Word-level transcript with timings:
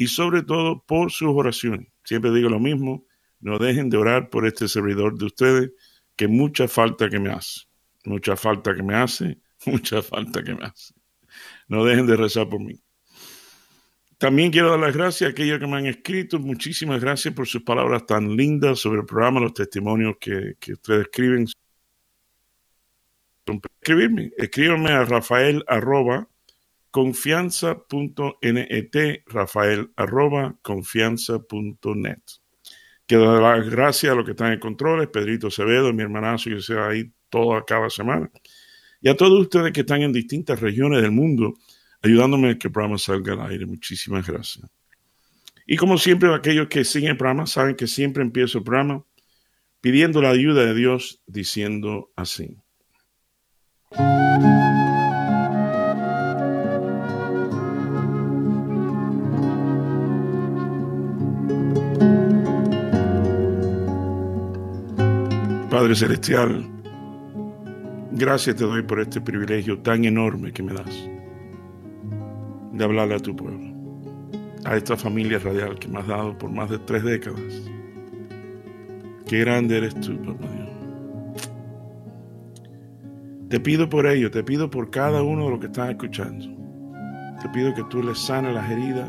y 0.00 0.06
sobre 0.06 0.42
todo 0.42 0.82
por 0.86 1.12
sus 1.12 1.28
oraciones. 1.28 1.88
Siempre 2.04 2.30
digo 2.30 2.48
lo 2.48 2.58
mismo, 2.58 3.04
no 3.38 3.58
dejen 3.58 3.90
de 3.90 3.98
orar 3.98 4.30
por 4.30 4.46
este 4.46 4.66
servidor 4.66 5.18
de 5.18 5.26
ustedes, 5.26 5.72
que 6.16 6.26
mucha 6.26 6.68
falta 6.68 7.10
que 7.10 7.18
me 7.18 7.30
hace, 7.30 7.66
mucha 8.06 8.34
falta 8.34 8.74
que 8.74 8.82
me 8.82 8.94
hace, 8.94 9.38
mucha 9.66 10.00
falta 10.00 10.42
que 10.42 10.54
me 10.54 10.64
hace. 10.64 10.94
No 11.68 11.84
dejen 11.84 12.06
de 12.06 12.16
rezar 12.16 12.48
por 12.48 12.60
mí. 12.60 12.80
También 14.16 14.50
quiero 14.50 14.70
dar 14.70 14.80
las 14.80 14.96
gracias 14.96 15.28
a 15.28 15.32
aquellos 15.32 15.58
que 15.58 15.66
me 15.66 15.76
han 15.76 15.86
escrito. 15.86 16.38
Muchísimas 16.38 16.98
gracias 16.98 17.34
por 17.34 17.46
sus 17.46 17.62
palabras 17.62 18.06
tan 18.06 18.34
lindas 18.34 18.78
sobre 18.78 19.00
el 19.00 19.06
programa, 19.06 19.38
los 19.38 19.52
testimonios 19.52 20.16
que, 20.18 20.54
que 20.58 20.72
ustedes 20.72 21.02
escriben. 21.02 21.46
Escribirme, 23.82 24.32
escríbanme 24.38 24.92
a 24.92 25.04
Rafael 25.04 25.62
confianza.net, 26.90 29.22
rafael 29.26 29.90
arroba 29.96 30.56
confianza.net. 30.62 32.22
Quiero 33.06 33.32
dar 33.32 33.58
las 33.58 33.68
gracias 33.68 34.12
a 34.12 34.14
los 34.14 34.24
que 34.24 34.32
están 34.32 34.52
en 34.52 34.60
controles, 34.60 35.08
Pedrito 35.08 35.48
Acevedo, 35.48 35.92
mi 35.92 36.02
hermanazo, 36.02 36.50
que 36.50 36.60
sea 36.60 36.88
ahí 36.88 37.12
toda 37.28 37.64
cada 37.64 37.90
semana, 37.90 38.30
y 39.00 39.08
a 39.08 39.16
todos 39.16 39.40
ustedes 39.40 39.72
que 39.72 39.80
están 39.80 40.02
en 40.02 40.12
distintas 40.12 40.60
regiones 40.60 41.02
del 41.02 41.12
mundo, 41.12 41.54
ayudándome 42.02 42.50
a 42.50 42.58
que 42.58 42.68
el 42.68 42.72
programa 42.72 42.98
salga 42.98 43.32
al 43.32 43.50
aire. 43.50 43.66
Muchísimas 43.66 44.26
gracias. 44.26 44.68
Y 45.66 45.76
como 45.76 45.98
siempre, 45.98 46.34
aquellos 46.34 46.68
que 46.68 46.84
siguen 46.84 47.10
el 47.10 47.16
programa 47.16 47.46
saben 47.46 47.76
que 47.76 47.86
siempre 47.86 48.22
empiezo 48.22 48.58
el 48.58 48.64
programa 48.64 49.04
pidiendo 49.80 50.20
la 50.20 50.30
ayuda 50.30 50.66
de 50.66 50.74
Dios, 50.74 51.22
diciendo 51.26 52.10
así. 52.16 52.56
Padre 65.70 65.94
Celestial, 65.94 66.68
gracias 68.10 68.56
te 68.56 68.64
doy 68.64 68.82
por 68.82 68.98
este 68.98 69.20
privilegio 69.20 69.78
tan 69.78 70.04
enorme 70.04 70.52
que 70.52 70.64
me 70.64 70.72
das 70.72 71.08
de 72.72 72.84
hablarle 72.84 73.14
a 73.14 73.20
tu 73.20 73.36
pueblo, 73.36 73.72
a 74.64 74.76
esta 74.76 74.96
familia 74.96 75.38
radial 75.38 75.78
que 75.78 75.86
me 75.86 76.00
has 76.00 76.08
dado 76.08 76.36
por 76.36 76.50
más 76.50 76.70
de 76.70 76.78
tres 76.80 77.04
décadas. 77.04 77.62
Qué 79.28 79.38
grande 79.38 79.76
eres 79.76 79.94
tú, 80.00 80.20
papá 80.20 80.44
Dios. 80.52 80.70
Te 83.48 83.60
pido 83.60 83.88
por 83.88 84.08
ello, 84.08 84.28
te 84.28 84.42
pido 84.42 84.68
por 84.68 84.90
cada 84.90 85.22
uno 85.22 85.44
de 85.44 85.50
los 85.50 85.60
que 85.60 85.66
están 85.66 85.90
escuchando. 85.90 86.46
Te 87.40 87.48
pido 87.50 87.72
que 87.74 87.84
tú 87.84 88.02
les 88.02 88.18
sanes 88.18 88.52
las 88.54 88.68
heridas, 88.68 89.08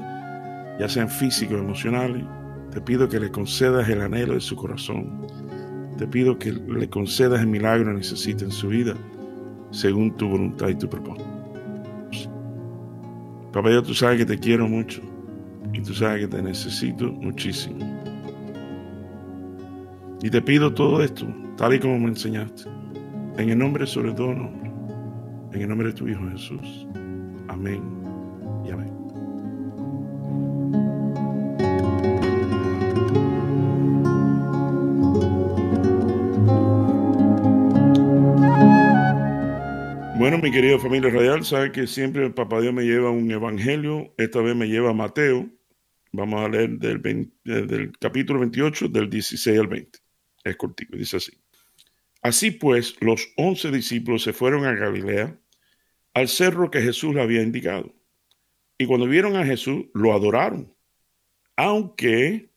ya 0.79 0.87
sean 0.87 1.09
físicas 1.09 1.55
o 1.55 1.63
emocionales. 1.63 2.23
Te 2.69 2.79
pido 2.81 3.09
que 3.09 3.19
le 3.19 3.31
concedas 3.31 3.89
el 3.89 4.01
anhelo 4.01 4.35
de 4.35 4.41
su 4.41 4.55
corazón 4.55 5.25
te 6.01 6.07
pido 6.07 6.39
que 6.39 6.51
le 6.51 6.89
concedas 6.89 7.41
el 7.41 7.47
milagro 7.47 7.91
que 7.91 7.97
necesita 7.97 8.43
en 8.43 8.49
su 8.49 8.69
vida, 8.69 8.95
según 9.69 10.17
tu 10.17 10.27
voluntad 10.27 10.69
y 10.69 10.73
tu 10.73 10.89
propósito. 10.89 11.29
Papá 13.53 13.69
Dios, 13.69 13.83
tú 13.83 13.93
sabes 13.93 14.17
que 14.17 14.25
te 14.25 14.39
quiero 14.39 14.67
mucho 14.67 14.99
y 15.71 15.79
tú 15.79 15.93
sabes 15.93 16.21
que 16.21 16.35
te 16.35 16.41
necesito 16.41 17.11
muchísimo. 17.11 17.77
Y 20.23 20.31
te 20.31 20.41
pido 20.41 20.73
todo 20.73 21.03
esto, 21.03 21.27
tal 21.55 21.75
y 21.75 21.79
como 21.79 21.99
me 21.99 22.07
enseñaste, 22.07 22.63
en 23.37 23.49
el 23.51 23.59
nombre 23.59 23.85
sobre 23.85 24.11
todo 24.13 24.33
nombre, 24.33 24.71
en 25.51 25.61
el 25.61 25.69
nombre 25.69 25.89
de 25.89 25.93
tu 25.93 26.07
Hijo 26.07 26.27
Jesús. 26.31 26.87
Amén 27.47 27.83
y 28.65 28.71
amén. 28.71 29.00
Bueno, 40.21 40.37
mi 40.37 40.51
querida 40.51 40.77
familia 40.77 41.09
radial, 41.09 41.43
sabe 41.43 41.71
que 41.71 41.87
siempre 41.87 42.23
el 42.23 42.35
Papá 42.35 42.61
Dios 42.61 42.75
me 42.75 42.83
lleva 42.83 43.09
un 43.09 43.31
evangelio. 43.31 44.13
Esta 44.19 44.39
vez 44.39 44.55
me 44.55 44.67
lleva 44.67 44.91
a 44.91 44.93
Mateo. 44.93 45.49
Vamos 46.11 46.45
a 46.45 46.47
leer 46.47 46.77
del, 46.77 47.31
del 47.43 47.91
capítulo 47.97 48.39
28, 48.41 48.89
del 48.89 49.09
16 49.09 49.59
al 49.59 49.65
20. 49.65 49.99
Es 50.43 50.55
cortito, 50.57 50.95
dice 50.95 51.17
así. 51.17 51.31
Así 52.21 52.51
pues, 52.51 52.97
los 53.01 53.29
once 53.35 53.71
discípulos 53.71 54.21
se 54.21 54.31
fueron 54.31 54.63
a 54.65 54.75
Galilea, 54.75 55.39
al 56.13 56.27
cerro 56.27 56.69
que 56.69 56.83
Jesús 56.83 57.15
le 57.15 57.23
había 57.23 57.41
indicado. 57.41 57.91
Y 58.77 58.85
cuando 58.85 59.07
vieron 59.07 59.35
a 59.37 59.43
Jesús, 59.43 59.85
lo 59.95 60.13
adoraron, 60.13 60.71
aunque 61.55 62.51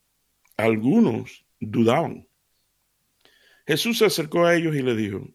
algunos 0.58 1.46
dudaban. 1.60 2.28
Jesús 3.66 3.96
se 3.96 4.04
acercó 4.04 4.44
a 4.44 4.54
ellos 4.54 4.76
y 4.76 4.82
le 4.82 4.94
dijo, 4.94 5.26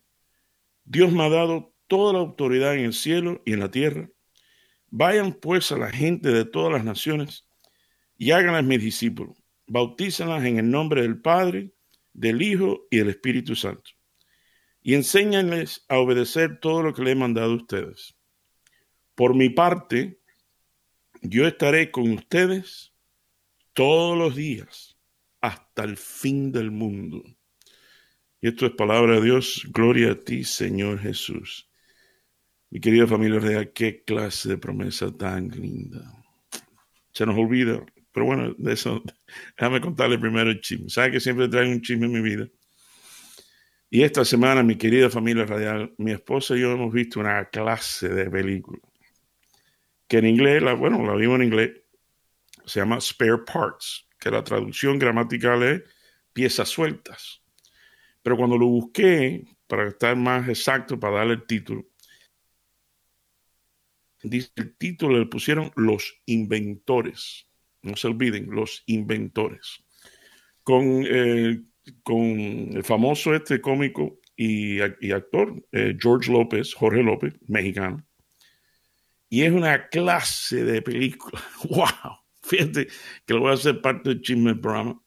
Dios 0.85 1.12
me 1.12 1.23
ha 1.23 1.29
dado 1.29 1.69
toda 1.89 2.13
la 2.13 2.19
autoridad 2.19 2.75
en 2.75 2.85
el 2.85 2.94
cielo 2.94 3.41
y 3.45 3.51
en 3.51 3.59
la 3.59 3.72
tierra. 3.72 4.09
Vayan 4.88 5.33
pues 5.33 5.73
a 5.73 5.77
la 5.77 5.91
gente 5.91 6.29
de 6.29 6.45
todas 6.45 6.72
las 6.72 6.85
naciones 6.85 7.45
y 8.17 8.31
háganlas 8.31 8.63
mis 8.63 8.81
discípulos. 8.81 9.38
Bautízalas 9.67 10.45
en 10.45 10.57
el 10.57 10.69
nombre 10.69 11.01
del 11.01 11.22
Padre, 11.22 11.73
del 12.13 12.41
Hijo 12.41 12.88
y 12.89 12.97
del 12.97 13.09
Espíritu 13.09 13.55
Santo. 13.55 13.91
Y 14.81 14.94
enséñanles 14.94 15.85
a 15.89 16.00
obedecer 16.00 16.59
todo 16.59 16.81
lo 16.81 16.94
que 16.94 17.03
le 17.03 17.11
he 17.11 17.16
mandado 17.16 17.51
a 17.51 17.55
ustedes. 17.55 18.16
Por 19.16 19.35
mi 19.35 19.50
parte, 19.50 20.21
yo 21.21 21.45
estaré 21.45 21.91
con 21.91 22.11
ustedes 22.11 22.94
todos 23.73 24.17
los 24.17 24.35
días 24.35 24.97
hasta 25.41 25.83
el 25.83 25.97
fin 25.97 26.51
del 26.51 26.71
mundo. 26.71 27.23
Y 28.41 28.47
esto 28.47 28.66
es 28.66 28.73
palabra 28.73 29.16
de 29.16 29.21
Dios. 29.21 29.67
Gloria 29.71 30.11
a 30.11 30.16
ti, 30.16 30.44
Señor 30.44 31.00
Jesús. 31.00 31.69
Mi 32.72 32.80
querida 32.80 33.07
familia 33.07 33.40
real, 33.40 33.72
qué 33.74 34.03
clase 34.03 34.50
de 34.50 34.57
promesa 34.57 35.12
tan 35.16 35.50
linda. 35.50 36.02
Se 37.12 37.25
nos 37.25 37.38
olvida, 37.38 37.84
pero 38.12 38.25
bueno, 38.25 38.53
de 38.57 38.74
eso, 38.74 39.03
déjame 39.57 39.81
contarle 39.81 40.19
primero 40.19 40.50
el 40.50 40.62
chisme. 40.62 40.90
¿Sabe 40.90 41.12
que 41.12 41.19
siempre 41.19 41.47
traigo 41.47 41.72
un 41.72 41.81
chisme 41.81 42.06
en 42.06 42.12
mi 42.12 42.22
vida? 42.22 42.47
Y 43.90 44.03
esta 44.03 44.24
semana, 44.24 44.62
mi 44.62 44.78
querida 44.78 45.09
familia 45.09 45.46
radial, 45.46 45.94
mi 45.97 46.12
esposa 46.12 46.56
y 46.56 46.59
yo 46.59 46.72
hemos 46.72 46.94
visto 46.94 47.19
una 47.19 47.46
clase 47.46 48.07
de 48.07 48.30
película. 48.30 48.80
Que 50.07 50.19
en 50.19 50.28
inglés, 50.28 50.62
bueno, 50.78 51.03
la 51.03 51.16
vimos 51.16 51.38
en 51.38 51.46
inglés, 51.46 51.72
se 52.66 52.80
llama 52.81 53.01
Spare 53.01 53.40
Parts, 53.51 54.07
que 54.19 54.30
la 54.30 54.44
traducción 54.44 55.00
gramatical 55.00 55.63
es 55.63 55.84
piezas 56.34 56.69
sueltas. 56.69 57.41
Pero 58.22 58.38
cuando 58.38 58.59
lo 58.59 58.68
busqué, 58.68 59.44
para 59.66 59.88
estar 59.88 60.16
más 60.16 60.48
exacto, 60.48 61.00
para 61.00 61.18
darle 61.18 61.33
el 61.33 61.45
título, 61.48 61.88
dice 64.24 64.51
el 64.56 64.75
título 64.75 65.19
le 65.19 65.25
pusieron 65.25 65.71
Los 65.75 66.21
Inventores. 66.25 67.48
No 67.81 67.95
se 67.95 68.07
olviden, 68.07 68.48
Los 68.51 68.83
Inventores. 68.88 69.83
Con, 70.63 71.06
eh, 71.10 71.62
con 72.04 72.39
el 72.75 72.83
famoso 72.83 73.33
este 73.33 73.62
cómico 73.62 74.19
y, 74.36 74.80
actor 74.81 75.66
eh, 75.71 75.98
George 76.00 76.31
López, 76.31 76.74
Jorge 76.74 77.04
López, 77.04 77.33
mexicano. 77.48 78.06
Y 79.30 79.44
es 79.44 79.51
una 79.51 79.88
clase 79.89 80.63
de 80.63 80.81
película. 80.81 81.42
¡Wow! 81.69 82.19
Fíjate 82.44 82.88
que 83.25 83.33
lo 83.33 83.42
voy 83.42 83.51
a 83.51 83.54
hacer 83.54 83.81
parte 83.81 84.10
del 84.10 84.21
chisme 84.21 84.51
del 84.51 84.60
programa. 84.60 85.01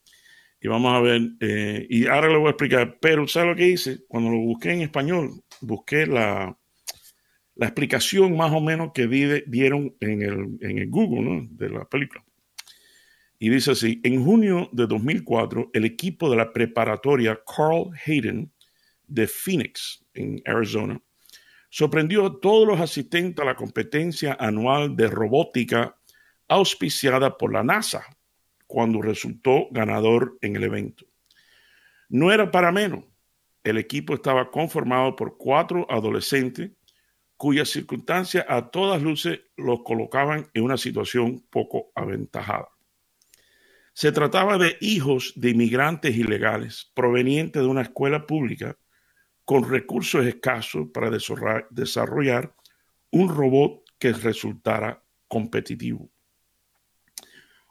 Y 0.61 0.69
vamos 0.69 0.93
a 0.93 1.01
ver, 1.01 1.21
eh, 1.41 1.85
y 1.89 2.07
ahora 2.07 2.29
le 2.29 2.37
voy 2.37 2.47
a 2.47 2.51
explicar, 2.51 2.97
pero 3.01 3.27
¿sabe 3.27 3.49
lo 3.49 3.55
que 3.55 3.67
hice? 3.67 4.05
Cuando 4.07 4.29
lo 4.29 4.37
busqué 4.37 4.71
en 4.71 4.81
español, 4.81 5.43
busqué 5.59 6.07
la, 6.07 6.57
la 7.55 7.67
explicación 7.67 8.35
más 8.35 8.51
o 8.51 8.61
menos 8.61 8.91
que 8.93 9.07
dieron 9.07 9.95
en 9.99 10.21
el, 10.21 10.89
Google 10.89 11.47
de 11.51 11.69
la 11.69 11.85
película. 11.85 12.23
Y 13.37 13.49
dice 13.49 13.71
así, 13.71 13.99
en 14.03 14.23
junio 14.23 14.69
de 14.71 14.87
2004, 14.87 15.71
el 15.73 15.85
equipo 15.85 16.29
de 16.29 16.37
la 16.37 16.51
preparatoria 16.51 17.39
Carl 17.45 17.91
Hayden 18.05 18.51
de 19.07 19.27
Phoenix, 19.27 20.03
en 20.13 20.41
Arizona, 20.45 21.01
sorprendió 21.69 22.25
a 22.25 22.39
todos 22.39 22.67
los 22.67 22.79
asistentes 22.79 23.41
a 23.43 23.45
la 23.45 23.55
competencia 23.55 24.37
anual 24.39 24.95
de 24.95 25.07
robótica 25.07 25.97
auspiciada 26.47 27.37
por 27.37 27.51
la 27.51 27.63
NASA, 27.63 28.05
cuando 28.67 29.01
resultó 29.01 29.67
ganador 29.71 30.37
en 30.41 30.55
el 30.55 30.63
evento. 30.63 31.05
No 32.09 32.31
era 32.31 32.49
para 32.49 32.71
menos. 32.71 33.05
El 33.63 33.77
equipo 33.77 34.13
estaba 34.13 34.49
conformado 34.51 35.15
por 35.15 35.37
cuatro 35.37 35.85
adolescentes 35.89 36.71
cuyas 37.43 37.67
circunstancias 37.67 38.45
a 38.47 38.71
todas 38.71 39.01
luces 39.01 39.41
los 39.57 39.83
colocaban 39.83 40.49
en 40.53 40.63
una 40.63 40.77
situación 40.77 41.45
poco 41.49 41.91
aventajada. 41.93 42.69
Se 43.91 44.13
trataba 44.13 44.57
de 44.57 44.77
hijos 44.79 45.33
de 45.35 45.49
inmigrantes 45.49 46.15
ilegales 46.15 46.89
provenientes 46.93 47.61
de 47.61 47.67
una 47.67 47.81
escuela 47.81 48.25
pública 48.25 48.77
con 49.43 49.69
recursos 49.69 50.25
escasos 50.25 50.87
para 50.93 51.11
desarrollar 51.69 52.55
un 53.11 53.27
robot 53.27 53.83
que 53.99 54.13
resultara 54.13 55.03
competitivo. 55.27 56.09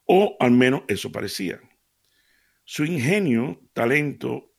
O 0.04 0.36
al 0.38 0.50
menos 0.50 0.82
eso 0.86 1.10
parecía. 1.10 1.58
Su 2.62 2.84
ingenio, 2.84 3.58
talento 3.72 4.52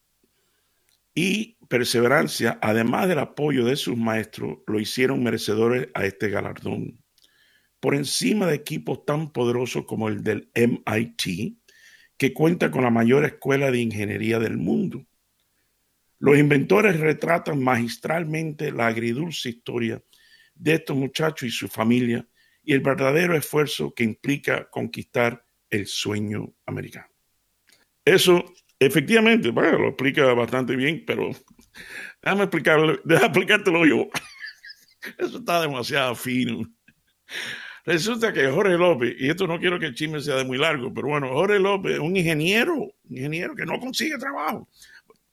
y 1.14 1.53
perseverancia, 1.68 2.60
además 2.62 3.08
del 3.08 3.20
apoyo 3.20 3.66
de 3.66 3.76
sus 3.76 3.98
maestros, 3.98 4.60
lo 4.68 4.80
hicieron 4.80 5.24
merecedores 5.24 5.88
a 5.94 6.06
este 6.06 6.30
galardón. 6.30 7.04
Por 7.80 7.96
encima 7.96 8.48
de 8.48 8.56
equipos 8.56 9.06
tan 9.06 9.32
poderosos 9.32 9.86
como 9.86 10.08
el 10.08 10.24
del 10.24 10.50
MIT, 10.56 11.58
que 12.18 12.34
cuenta 12.34 12.72
con 12.72 12.84
la 12.84 12.90
mayor 12.90 13.26
escuela 13.26 13.72
de 13.72 13.80
ingeniería 13.80 14.40
del 14.40 14.58
mundo. 14.58 15.06
Los 16.20 16.38
inventores 16.38 17.00
retratan 17.00 17.62
magistralmente 17.62 18.72
la 18.72 18.88
agridulce 18.88 19.50
historia 19.50 20.02
de 20.56 20.76
estos 20.76 20.96
muchachos 20.96 21.48
y 21.48 21.52
su 21.52 21.68
familia 21.68 22.26
y 22.64 22.74
el 22.74 22.80
verdadero 22.80 23.36
esfuerzo 23.36 23.94
que 23.94 24.04
implica 24.04 24.70
conquistar 24.70 25.46
el 25.70 25.88
sueño 25.88 26.54
americano. 26.66 27.10
Eso 28.06 28.46
efectivamente, 28.80 29.50
bueno, 29.52 29.80
lo 29.80 29.88
explica 29.90 30.34
bastante 30.34 30.76
bien, 30.76 31.04
pero 31.06 31.30
déjame 32.22 32.44
explicarlo, 32.44 33.00
déjame 33.04 33.28
explicártelo 33.28 33.86
yo. 33.86 34.08
Eso 35.18 35.40
está 35.40 35.62
demasiado 35.62 36.16
fino. 36.16 36.66
Resulta 37.86 38.32
que 38.32 38.48
Jorge 38.48 38.78
López, 38.78 39.16
y 39.20 39.30
esto 39.30 39.46
no 39.46 39.60
quiero 39.60 39.78
que 39.78 39.88
el 39.88 39.96
chisme 39.96 40.22
sea 40.22 40.36
de 40.38 40.46
muy 40.46 40.58
largo, 40.58 40.94
pero 40.94 41.10
bueno, 41.10 41.28
Jorge 41.28 41.60
López 41.60 41.94
es 41.94 42.00
un 42.00 42.16
ingeniero, 42.16 42.94
ingeniero 43.10 43.56
que 43.56 43.66
no 43.66 43.78
consigue 43.78 44.18
trabajo. 44.18 44.70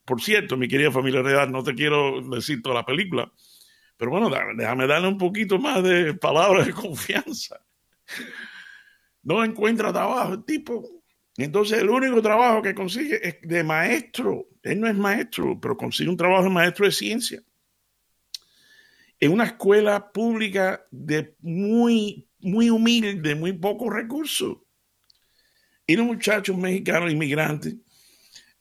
Por 0.04 0.20
cierto, 0.20 0.56
mi 0.56 0.66
querida 0.66 0.90
familia 0.90 1.22
real, 1.22 1.52
no 1.52 1.62
te 1.62 1.74
quiero 1.74 2.20
decir 2.28 2.60
toda 2.60 2.74
la 2.74 2.84
película, 2.84 3.30
pero 3.96 4.10
bueno, 4.10 4.28
déjame 4.56 4.88
darle 4.88 5.06
un 5.06 5.18
poquito 5.18 5.58
más 5.60 5.84
de 5.84 6.14
palabras 6.14 6.66
de 6.66 6.72
confianza. 6.74 7.60
No 9.22 9.44
encuentra 9.44 9.92
trabajo 9.92 10.32
el 10.34 10.44
tipo. 10.44 10.99
Entonces 11.42 11.78
el 11.78 11.88
único 11.88 12.20
trabajo 12.20 12.62
que 12.62 12.74
consigue 12.74 13.26
es 13.26 13.36
de 13.42 13.64
maestro. 13.64 14.46
Él 14.62 14.80
no 14.80 14.88
es 14.88 14.94
maestro, 14.94 15.58
pero 15.60 15.76
consigue 15.76 16.10
un 16.10 16.16
trabajo 16.16 16.44
de 16.44 16.50
maestro 16.50 16.86
de 16.86 16.92
ciencia. 16.92 17.42
En 19.18 19.32
una 19.32 19.44
escuela 19.44 20.12
pública 20.12 20.86
de 20.90 21.34
muy, 21.40 22.28
muy 22.40 22.70
humilde, 22.70 23.34
muy 23.34 23.52
pocos 23.52 23.92
recursos. 23.92 24.58
Y 25.86 25.96
los 25.96 26.06
muchachos 26.06 26.56
mexicanos 26.56 27.10
inmigrantes 27.10 27.74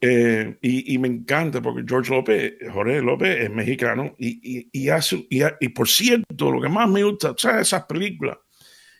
eh, 0.01 0.57
y, 0.61 0.97
me 0.97 1.09
encanta 1.09 1.61
porque 1.61 1.83
George 1.85 2.09
López, 2.13 2.53
Jorge 2.71 3.01
López 3.01 3.41
es 3.41 3.51
mexicano 3.51 4.15
y, 4.17 4.69
y, 4.71 4.89
hace, 4.89 5.27
y, 5.29 5.69
por 5.69 5.89
cierto, 5.89 6.51
lo 6.51 6.61
que 6.61 6.69
más 6.69 6.89
me 6.89 7.03
gusta, 7.03 7.35
¿sabes? 7.37 7.67
Esas 7.67 7.83
películas 7.83 8.37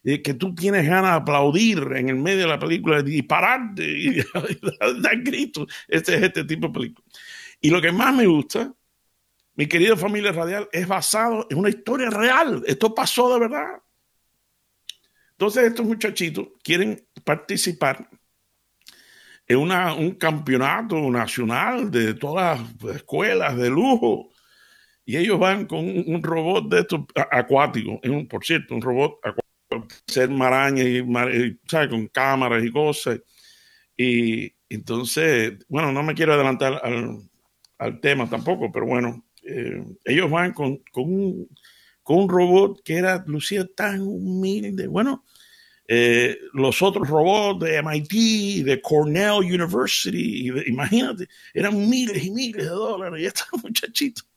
que 0.04 0.34
tú 0.34 0.56
tienes 0.56 0.88
ganas 0.88 1.12
de 1.12 1.18
aplaudir 1.18 1.80
en 1.96 2.10
el 2.10 2.16
medio 2.16 2.42
de 2.42 2.48
la 2.48 2.60
película 2.60 3.04
y 3.06 3.22
pararte 3.22 3.84
y, 3.84 4.16
dar 5.02 5.18
gritos. 5.22 5.68
Este 5.88 6.16
es 6.16 6.24
este 6.24 6.44
tipo 6.46 6.68
de 6.68 6.74
película. 6.74 7.08
Y 7.62 7.70
lo 7.70 7.82
que 7.82 7.92
más 7.92 8.16
me 8.16 8.26
gusta, 8.26 8.74
mi 9.56 9.68
querida 9.68 9.98
familia 9.98 10.32
radial, 10.32 10.70
es 10.72 10.88
basado 10.88 11.48
en 11.50 11.58
una 11.58 11.70
historia 11.70 12.10
real. 12.10 12.64
Esto 12.66 12.94
pasó 12.96 13.34
de 13.34 13.40
verdad. 13.40 13.82
Entonces 15.32 15.64
estos 15.64 15.86
muchachitos 15.86 16.48
quieren 16.64 17.06
participar 17.24 18.10
es 19.50 19.58
una, 19.58 19.96
un 19.96 20.12
campeonato 20.12 20.96
nacional 21.10 21.90
de 21.90 22.14
todas 22.14 22.62
las 22.84 22.96
escuelas 22.98 23.58
de 23.58 23.70
lujo. 23.72 24.30
Y 25.04 25.18
ellos 25.18 25.40
van 25.40 25.66
con 25.66 25.80
un, 25.80 26.22
robot 26.22 26.70
de 26.70 26.82
estos 26.82 27.02
acuáticos, 27.32 28.00
por 28.30 28.46
cierto, 28.46 28.76
un 28.76 28.82
robot 28.84 29.18
acuático, 29.24 29.49
ser 30.08 30.30
maraña 30.30 30.84
y, 30.84 31.06
¿sabes? 31.68 31.90
con 31.90 32.08
cámaras 32.08 32.64
y 32.64 32.72
cosas. 32.72 33.22
Y 33.98 34.54
entonces, 34.70 35.54
bueno, 35.68 35.92
no 35.92 36.04
me 36.04 36.14
quiero 36.14 36.34
adelantar 36.34 36.82
al, 37.78 38.00
tema 38.02 38.30
tampoco, 38.30 38.72
pero 38.72 38.86
bueno, 38.86 39.26
eh, 39.44 39.84
ellos 40.06 40.30
van 40.30 40.54
con, 40.54 40.78
con, 40.92 41.06
un, 41.06 41.50
con 42.04 42.18
un 42.20 42.30
robot 42.30 42.82
que 42.84 42.96
era, 42.96 43.24
lucía 43.28 43.66
tan 43.76 44.02
humilde. 44.02 44.88
Bueno, 44.88 45.24
eh, 45.92 46.38
los 46.54 46.84
otros 46.84 47.10
robots 47.10 47.66
de 47.66 47.78
MIT, 47.78 48.64
de 48.64 48.80
Cornell 48.80 49.40
University, 49.40 50.48
imagínate, 50.68 51.28
eran 51.52 51.90
miles 51.90 52.24
y 52.24 52.30
miles 52.30 52.64
de 52.64 52.70
dólares. 52.70 53.20
Y 53.20 53.26
estos 53.28 53.48
muchachitos, 53.64 54.28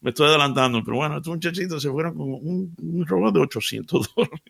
me 0.00 0.10
estoy 0.10 0.28
adelantando, 0.28 0.80
pero 0.84 0.98
bueno, 0.98 1.16
estos 1.16 1.34
muchachitos 1.34 1.82
se 1.82 1.90
fueron 1.90 2.14
con 2.14 2.32
un, 2.32 3.04
robot 3.04 3.34
de 3.34 3.40
800 3.40 4.14
dólares. 4.14 4.40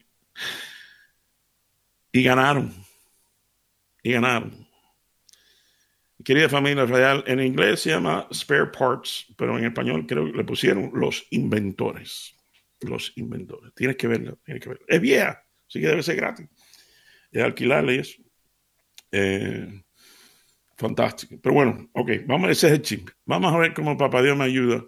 Y 2.12 2.23
ganaron. 2.23 2.73
Y 4.02 4.12
ganaron. 4.12 4.67
Querida 6.25 6.49
familia 6.49 6.84
real, 6.87 7.25
en 7.26 7.40
inglés 7.40 7.81
se 7.81 7.90
llama 7.90 8.29
spare 8.32 8.67
parts, 8.67 9.26
pero 9.37 9.58
en 9.58 9.64
español 9.64 10.06
creo 10.06 10.26
que 10.26 10.37
le 10.37 10.44
pusieron 10.44 10.90
los 10.94 11.26
inventores. 11.31 12.34
Los 12.81 13.12
inventores. 13.17 13.73
Tienes 13.75 13.96
que 13.96 14.06
verlo, 14.06 14.38
tienes 14.44 14.62
que 14.62 14.69
verlo. 14.69 14.84
Es 14.88 15.00
vieja 15.00 15.44
Así 15.69 15.81
que 15.81 15.88
debe 15.88 16.02
ser 16.02 16.17
gratis. 16.17 16.46
Es 17.31 17.43
alquilarle 17.43 18.00
eso. 18.00 18.23
Eh, 19.11 19.82
fantástico. 20.76 21.37
Pero 21.43 21.55
bueno, 21.55 21.88
ok, 21.94 22.11
vamos, 22.26 22.50
ese 22.50 22.67
es 22.67 22.73
el 22.75 22.82
chip. 22.82 23.08
Vamos 23.25 23.55
a 23.55 23.58
ver 23.58 23.73
cómo 23.73 23.96
Papá 23.96 24.23
Dios 24.23 24.37
me 24.37 24.44
ayuda 24.44 24.85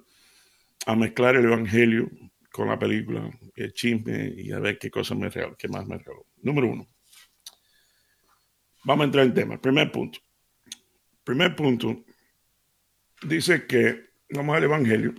a 0.87 0.95
mezclar 0.95 1.37
el 1.37 1.47
Evangelio 1.47 2.11
con 2.55 2.69
la 2.69 2.79
película, 2.79 3.29
el 3.57 3.73
chisme 3.73 4.33
y 4.37 4.53
a 4.53 4.61
ver 4.61 4.79
qué 4.79 4.89
cosa 4.89 5.17
me 5.17 5.29
regaló, 5.29 5.57
qué 5.57 5.67
más 5.67 5.85
me 5.89 5.99
regaló. 5.99 6.25
Número 6.37 6.69
uno. 6.69 6.87
Vamos 8.85 9.03
a 9.03 9.07
entrar 9.07 9.27
en 9.27 9.35
tema. 9.35 9.61
Primer 9.61 9.91
punto. 9.91 10.21
Primer 11.25 11.57
punto. 11.57 12.05
Dice 13.27 13.67
que, 13.67 14.11
vamos 14.31 14.57
al 14.57 14.63
Evangelio, 14.63 15.15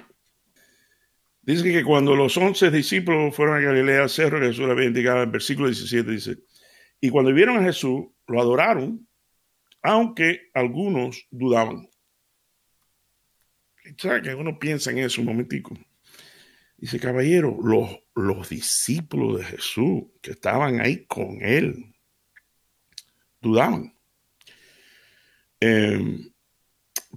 Dice 1.41 1.73
que 1.73 1.83
cuando 1.83 2.15
los 2.15 2.37
once 2.37 2.71
discípulos 2.71 3.35
fueron 3.35 3.57
a 3.57 3.59
Galilea, 3.59 4.07
cerro 4.07 4.39
Jesús 4.39 4.69
había 4.69 4.85
indicado, 4.87 5.23
el 5.23 5.29
versículo 5.29 5.67
17 5.67 6.09
dice, 6.09 6.37
y 7.01 7.09
cuando 7.09 7.33
vieron 7.33 7.57
a 7.57 7.63
Jesús, 7.63 8.05
lo 8.27 8.41
adoraron, 8.41 9.05
aunque 9.81 10.49
algunos 10.53 11.27
dudaban. 11.29 11.89
¿Sabes 13.97 14.23
que 14.23 14.33
uno 14.33 14.57
piensa 14.57 14.89
en 14.91 14.99
eso 14.99 15.19
un 15.19 15.27
momentico? 15.27 15.77
Dice, 16.85 16.99
caballero, 16.99 17.57
los, 17.63 17.89
los 18.13 18.47
discípulos 18.47 19.39
de 19.39 19.43
Jesús 19.43 20.03
que 20.21 20.29
estaban 20.29 20.79
ahí 20.79 21.03
con 21.07 21.41
él, 21.41 21.95
dudaban. 23.41 23.97
Em, 25.59 26.31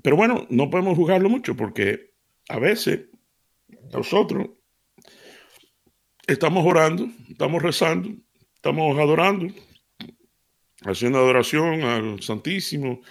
pero 0.02 0.16
bueno, 0.16 0.46
no 0.48 0.70
podemos 0.70 0.96
juzgarlo 0.96 1.28
mucho 1.28 1.54
porque 1.54 2.14
a 2.48 2.58
veces 2.58 3.10
nosotros 3.92 4.48
estamos 6.26 6.64
orando, 6.64 7.06
estamos 7.28 7.62
rezando, 7.62 8.08
estamos 8.54 8.98
adorando, 8.98 9.52
haciendo 10.80 11.18
adoración 11.18 11.82
al 11.82 12.22
Santísimo 12.22 13.02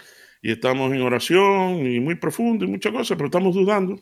y 0.41 0.53
estamos 0.53 0.91
en 0.91 1.03
oración 1.03 1.85
y 1.85 1.99
muy 1.99 2.15
profundo 2.15 2.65
y 2.65 2.67
muchas 2.67 2.93
cosas, 2.93 3.15
pero 3.15 3.27
estamos 3.27 3.53
dudando. 3.53 4.01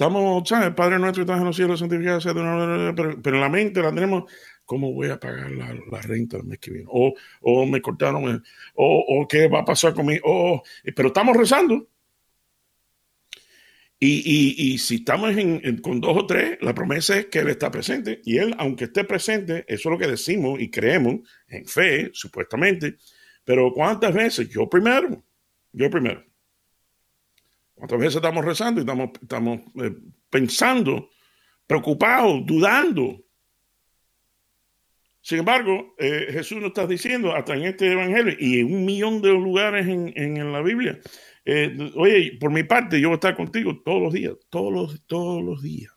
Estamos, 0.00 0.48
¿sabes? 0.48 0.72
Padre 0.74 0.98
nuestro 0.98 1.26
que 1.26 1.30
estás 1.30 1.40
en 1.40 1.46
los 1.46 1.56
cielos, 1.56 1.78
santificado 1.78 2.22
sea 2.22 2.32
pero, 2.32 3.20
pero, 3.22 3.36
en 3.36 3.40
la 3.42 3.50
mente 3.50 3.82
la 3.82 3.92
tenemos, 3.92 4.32
¿cómo 4.64 4.94
voy 4.94 5.10
a 5.10 5.20
pagar 5.20 5.50
la, 5.50 6.00
renta 6.00 6.38
el 6.38 6.44
mes 6.44 6.58
que 6.58 6.70
viene? 6.70 6.88
O, 6.90 7.12
o 7.42 7.66
me 7.66 7.82
cortaron, 7.82 8.42
o, 8.76 9.04
o, 9.08 9.28
qué 9.28 9.46
va 9.46 9.58
a 9.58 9.64
pasar 9.66 9.92
conmigo, 9.92 10.22
o, 10.24 10.62
pero 10.96 11.08
estamos 11.08 11.36
rezando. 11.36 11.86
Y, 13.98 14.78
si 14.78 14.94
estamos 14.94 15.34
con 15.82 16.00
dos 16.00 16.16
o 16.16 16.26
tres, 16.26 16.56
la 16.62 16.72
promesa 16.72 17.18
es 17.18 17.26
que 17.26 17.40
Él 17.40 17.48
está 17.50 17.70
presente. 17.70 18.22
Y 18.24 18.38
Él, 18.38 18.54
aunque 18.56 18.84
esté 18.84 19.04
presente, 19.04 19.66
eso 19.68 19.90
es 19.90 19.92
lo 19.92 19.98
que 19.98 20.06
decimos 20.06 20.58
y 20.60 20.70
creemos 20.70 21.28
en 21.46 21.66
fe, 21.66 22.08
supuestamente. 22.14 22.96
Pero 23.44 23.70
¿cuántas 23.74 24.14
veces? 24.14 24.48
Yo 24.48 24.66
primero. 24.66 25.22
Yo 25.72 25.90
primero. 25.90 26.29
¿Cuántas 27.80 27.98
veces 27.98 28.16
estamos 28.16 28.44
rezando 28.44 28.78
y 28.78 28.82
estamos, 28.82 29.10
estamos 29.22 29.60
eh, 29.82 29.96
pensando, 30.28 31.08
preocupados, 31.66 32.44
dudando? 32.44 33.24
Sin 35.22 35.38
embargo, 35.38 35.94
eh, 35.96 36.26
Jesús 36.30 36.58
nos 36.58 36.68
está 36.68 36.86
diciendo, 36.86 37.34
hasta 37.34 37.54
en 37.54 37.62
este 37.62 37.90
evangelio 37.90 38.36
y 38.38 38.60
en 38.60 38.74
un 38.74 38.84
millón 38.84 39.22
de 39.22 39.30
lugares 39.30 39.88
en, 39.88 40.12
en, 40.14 40.52
la 40.52 40.60
Biblia, 40.60 41.00
eh, 41.46 41.90
oye, 41.94 42.36
por 42.38 42.50
mi 42.50 42.64
parte, 42.64 43.00
yo 43.00 43.08
voy 43.08 43.14
a 43.14 43.16
estar 43.16 43.34
contigo 43.34 43.80
todos 43.82 44.02
los 44.02 44.12
días, 44.12 44.34
todos 44.50 44.70
los, 44.70 45.06
todos 45.06 45.42
los 45.42 45.62
días. 45.62 45.90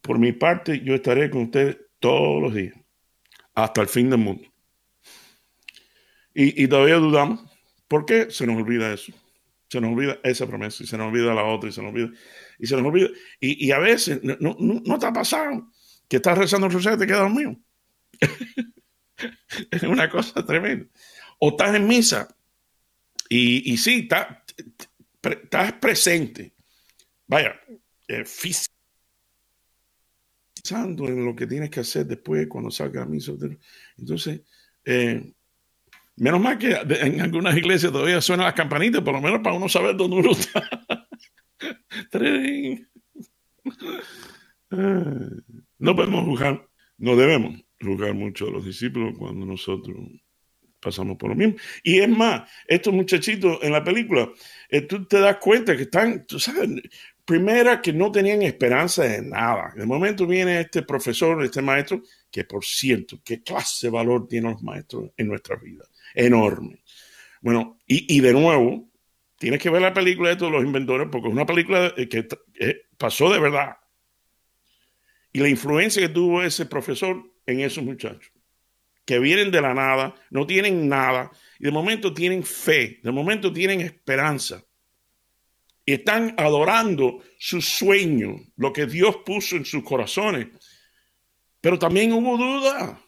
Por 0.00 0.18
mi 0.18 0.32
parte, 0.32 0.80
yo 0.80 0.96
estaré 0.96 1.30
con 1.30 1.42
ustedes 1.42 1.78
todos 2.00 2.42
los 2.42 2.52
días, 2.54 2.74
hasta 3.54 3.82
el 3.82 3.86
fin 3.86 4.10
del 4.10 4.18
mundo. 4.18 4.42
Y, 6.34 6.64
y 6.64 6.66
todavía 6.66 6.96
dudamos. 6.96 7.40
¿Por 7.86 8.04
qué 8.04 8.32
se 8.32 8.48
nos 8.48 8.56
olvida 8.56 8.92
eso? 8.92 9.12
Se 9.72 9.80
nos 9.80 9.90
olvida 9.90 10.20
esa 10.22 10.46
promesa 10.46 10.84
y 10.84 10.86
se 10.86 10.98
nos 10.98 11.08
olvida 11.08 11.32
la 11.32 11.44
otra 11.44 11.70
y 11.70 11.72
se 11.72 11.80
nos 11.80 11.92
olvida. 11.92 12.10
Y 12.58 12.66
se 12.66 12.76
nos 12.76 12.84
olvida. 12.84 13.08
Y, 13.40 13.68
y 13.68 13.72
a 13.72 13.78
veces 13.78 14.22
no, 14.22 14.36
no, 14.38 14.82
no, 14.84 14.98
te 14.98 15.06
ha 15.06 15.12
pasado 15.14 15.72
que 16.06 16.16
estás 16.16 16.36
rezando 16.36 16.66
el 16.66 16.74
rosario 16.74 16.98
y 16.98 17.00
te 17.00 17.06
quedas 17.06 17.20
dormido. 17.20 17.56
es 19.70 19.82
una 19.84 20.10
cosa 20.10 20.44
tremenda. 20.44 20.84
O 21.38 21.52
estás 21.52 21.74
en 21.74 21.88
misa 21.88 22.28
y, 23.30 23.72
y 23.72 23.78
sí, 23.78 24.00
estás, 24.00 24.44
estás 25.22 25.72
presente. 25.72 26.52
Vaya, 27.26 27.58
eh, 28.08 28.24
en 30.70 31.24
lo 31.24 31.34
que 31.34 31.46
tienes 31.46 31.70
que 31.70 31.80
hacer 31.80 32.04
después 32.04 32.46
cuando 32.46 32.70
salgas 32.70 33.04
a 33.04 33.08
misa. 33.08 33.32
Entonces, 33.96 34.42
eh, 34.84 35.32
menos 36.16 36.40
mal 36.40 36.58
que 36.58 36.72
en 36.72 37.20
algunas 37.20 37.56
iglesias 37.56 37.92
todavía 37.92 38.20
suenan 38.20 38.46
las 38.46 38.54
campanitas, 38.54 39.02
por 39.02 39.14
lo 39.14 39.20
menos 39.20 39.40
para 39.40 39.56
uno 39.56 39.68
saber 39.68 39.96
dónde 39.96 40.16
uno 40.16 40.32
está. 40.32 40.68
no 45.78 45.96
podemos 45.96 46.24
juzgar, 46.24 46.66
no 46.98 47.16
debemos 47.16 47.62
juzgar 47.80 48.14
mucho 48.14 48.48
a 48.48 48.50
los 48.50 48.64
discípulos 48.64 49.14
cuando 49.18 49.46
nosotros 49.46 49.96
pasamos 50.80 51.16
por 51.16 51.30
lo 51.30 51.36
mismo. 51.36 51.54
Y 51.82 52.00
es 52.00 52.08
más, 52.08 52.50
estos 52.66 52.92
muchachitos 52.92 53.58
en 53.62 53.72
la 53.72 53.84
película, 53.84 54.30
eh, 54.68 54.82
tú 54.82 55.06
te 55.06 55.20
das 55.20 55.36
cuenta 55.36 55.76
que 55.76 55.82
están, 55.84 56.26
tú 56.26 56.40
sabes, 56.40 56.68
Primera, 57.24 57.80
que 57.80 57.92
no 57.92 58.10
tenían 58.10 58.42
esperanza 58.42 59.04
de 59.04 59.22
nada. 59.22 59.72
De 59.76 59.86
momento 59.86 60.26
viene 60.26 60.60
este 60.60 60.82
profesor, 60.82 61.42
este 61.44 61.62
maestro, 61.62 62.02
que 62.30 62.44
por 62.44 62.64
cierto, 62.64 63.20
qué 63.24 63.42
clase 63.42 63.86
de 63.86 63.92
valor 63.92 64.26
tienen 64.26 64.52
los 64.52 64.62
maestros 64.62 65.10
en 65.16 65.28
nuestra 65.28 65.56
vida. 65.56 65.84
Enorme. 66.14 66.82
Bueno, 67.40 67.78
y, 67.86 68.20
de 68.20 68.32
nuevo, 68.32 68.88
tienes 69.38 69.60
que 69.60 69.70
ver 69.70 69.82
la 69.82 69.92
película 69.92 70.30
de 70.30 70.36
todos 70.36 70.52
los 70.52 70.64
inventores, 70.64 71.08
porque 71.10 71.28
es 71.28 71.34
una 71.34 71.46
película 71.46 71.92
que 71.94 72.28
pasó 72.96 73.32
de 73.32 73.40
verdad. 73.40 73.76
Y 75.32 75.40
la 75.40 75.48
influencia 75.48 76.02
que 76.02 76.12
tuvo 76.12 76.42
ese 76.42 76.66
profesor 76.66 77.22
en 77.46 77.60
esos 77.60 77.82
muchachos, 77.82 78.32
que 79.04 79.18
vienen 79.18 79.50
de 79.50 79.60
la 79.60 79.74
nada, 79.74 80.14
no 80.30 80.46
tienen 80.46 80.88
nada, 80.88 81.30
y 81.58 81.64
de 81.64 81.72
momento 81.72 82.14
tienen 82.14 82.44
fe, 82.44 83.00
de 83.02 83.10
momento 83.10 83.52
tienen 83.52 83.80
esperanza 83.80 84.64
y 85.84 85.94
están 85.94 86.34
adorando 86.38 87.22
su 87.38 87.60
sueño, 87.60 88.36
lo 88.56 88.72
que 88.72 88.86
Dios 88.86 89.16
puso 89.24 89.56
en 89.56 89.64
sus 89.64 89.82
corazones. 89.82 90.48
Pero 91.60 91.78
también 91.78 92.12
hubo 92.12 92.36
duda. 92.36 93.00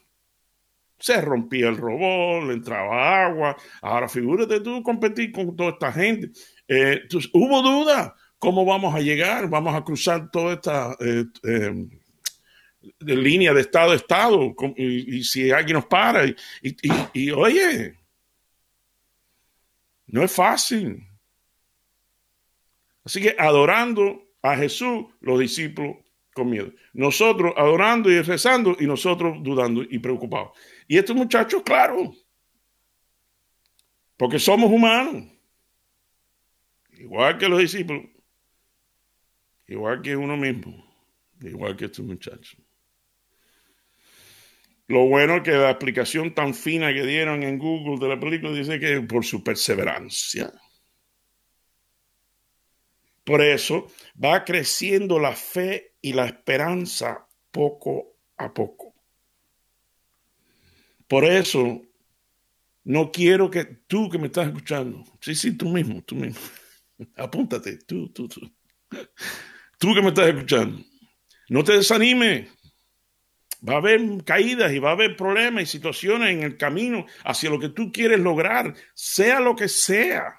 Se 0.99 1.19
rompía 1.21 1.67
el 1.67 1.77
robot, 1.77 2.47
le 2.47 2.53
entraba 2.53 3.25
agua. 3.25 3.57
Ahora 3.81 4.07
figúrate 4.07 4.59
tú 4.61 4.81
competir 4.81 5.31
con 5.31 5.55
toda 5.55 5.71
esta 5.71 5.91
gente. 5.91 6.31
Eh, 6.67 6.99
entonces, 7.03 7.29
hubo 7.33 7.61
duda. 7.61 8.15
¿Cómo 8.39 8.65
vamos 8.65 8.93
a 8.93 8.99
llegar? 8.99 9.49
Vamos 9.49 9.73
a 9.75 9.83
cruzar 9.83 10.29
toda 10.29 10.53
esta 10.53 10.95
eh, 10.99 11.25
eh, 11.43 11.87
línea 12.99 13.53
de 13.53 13.61
estado 13.61 13.91
a 13.91 13.95
estado. 13.95 14.55
Y, 14.77 15.23
si 15.23 15.51
alguien 15.51 15.75
nos 15.75 15.85
para. 15.85 16.25
y 17.13 17.31
oye, 17.31 17.95
no 20.07 20.23
es 20.23 20.31
fácil. 20.31 21.05
Así 23.03 23.21
que 23.21 23.35
adorando 23.37 24.29
a 24.41 24.55
Jesús, 24.55 25.05
los 25.21 25.39
discípulos 25.39 25.97
con 26.33 26.49
miedo. 26.49 26.71
Nosotros 26.93 27.53
adorando 27.55 28.09
y 28.09 28.21
rezando 28.21 28.75
y 28.79 28.85
nosotros 28.85 29.37
dudando 29.41 29.83
y 29.83 29.99
preocupados. 29.99 30.51
Y 30.87 30.97
estos 30.97 31.15
muchachos, 31.15 31.63
claro, 31.63 32.13
porque 34.17 34.39
somos 34.39 34.71
humanos, 34.71 35.25
igual 36.93 37.37
que 37.37 37.49
los 37.49 37.59
discípulos, 37.59 38.05
igual 39.67 40.01
que 40.01 40.15
uno 40.15 40.37
mismo, 40.37 40.85
igual 41.41 41.75
que 41.75 41.85
estos 41.85 42.05
muchachos. 42.05 42.57
Lo 44.87 45.07
bueno 45.07 45.37
es 45.37 45.43
que 45.43 45.51
la 45.51 45.71
explicación 45.71 46.33
tan 46.35 46.53
fina 46.53 46.93
que 46.93 47.05
dieron 47.05 47.41
en 47.41 47.57
Google 47.57 47.99
de 47.99 48.13
la 48.13 48.19
película 48.19 48.51
dice 48.51 48.79
que 48.79 49.01
por 49.01 49.25
su 49.25 49.43
perseverancia. 49.43 50.53
Por 53.23 53.41
eso 53.41 53.87
va 54.23 54.45
creciendo 54.45 55.17
la 55.17 55.33
fe 55.35 55.95
y 55.99 56.13
la 56.13 56.27
esperanza 56.27 57.27
poco 57.49 58.17
a 58.37 58.53
poco. 58.53 58.84
Por 61.07 61.25
eso 61.25 61.81
no 62.83 63.11
quiero 63.11 63.49
que 63.49 63.65
tú 63.65 64.09
que 64.09 64.17
me 64.17 64.27
estás 64.27 64.47
escuchando, 64.47 65.03
sí, 65.19 65.35
sí, 65.35 65.57
tú 65.57 65.69
mismo, 65.69 66.01
tú 66.03 66.15
mismo, 66.15 66.39
apúntate, 67.17 67.77
tú, 67.77 68.09
tú, 68.09 68.27
tú, 68.27 68.41
tú 69.77 69.93
que 69.93 70.01
me 70.01 70.09
estás 70.09 70.27
escuchando, 70.29 70.83
no 71.49 71.63
te 71.63 71.73
desanimes. 71.73 72.49
Va 73.67 73.75
a 73.75 73.77
haber 73.77 74.23
caídas 74.23 74.71
y 74.73 74.79
va 74.79 74.89
a 74.89 74.93
haber 74.93 75.15
problemas 75.15 75.63
y 75.63 75.65
situaciones 75.65 76.29
en 76.29 76.43
el 76.43 76.55
camino 76.55 77.07
hacia 77.23 77.49
lo 77.49 77.57
que 77.57 77.69
tú 77.69 77.91
quieres 77.91 78.19
lograr, 78.19 78.75
sea 78.93 79.39
lo 79.39 79.55
que 79.55 79.67
sea. 79.67 80.35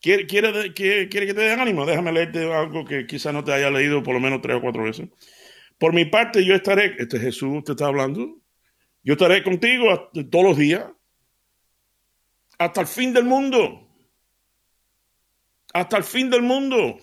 ¿Quiere, 0.00 0.26
quiere, 0.26 1.08
que 1.08 1.34
te 1.34 1.40
den 1.40 1.58
ánimo? 1.58 1.84
Déjame 1.84 2.12
leerte 2.12 2.52
algo 2.52 2.84
que 2.84 3.04
quizás 3.06 3.34
no 3.34 3.42
te 3.42 3.52
haya 3.52 3.68
leído 3.68 4.02
por 4.02 4.14
lo 4.14 4.20
menos 4.20 4.40
tres 4.40 4.56
o 4.56 4.60
cuatro 4.60 4.84
veces. 4.84 5.08
Por 5.76 5.92
mi 5.92 6.04
parte, 6.04 6.44
yo 6.44 6.54
estaré, 6.54 6.94
este 6.98 7.18
Jesús 7.18 7.64
te 7.64 7.72
está 7.72 7.86
hablando, 7.86 8.36
yo 9.08 9.14
estaré 9.14 9.42
contigo 9.42 10.10
todos 10.30 10.44
los 10.44 10.58
días, 10.58 10.84
hasta 12.58 12.82
el 12.82 12.86
fin 12.86 13.14
del 13.14 13.24
mundo. 13.24 13.88
Hasta 15.72 15.96
el 15.96 16.04
fin 16.04 16.28
del 16.28 16.42
mundo. 16.42 16.98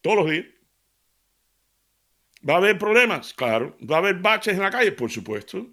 Todos 0.00 0.16
los 0.16 0.30
días. 0.32 0.46
¿Va 2.48 2.54
a 2.54 2.56
haber 2.56 2.76
problemas? 2.76 3.32
Claro. 3.32 3.76
¿Va 3.80 3.94
a 3.94 3.98
haber 4.00 4.16
baches 4.16 4.54
en 4.54 4.60
la 4.60 4.72
calle? 4.72 4.90
Por 4.90 5.08
supuesto. 5.08 5.68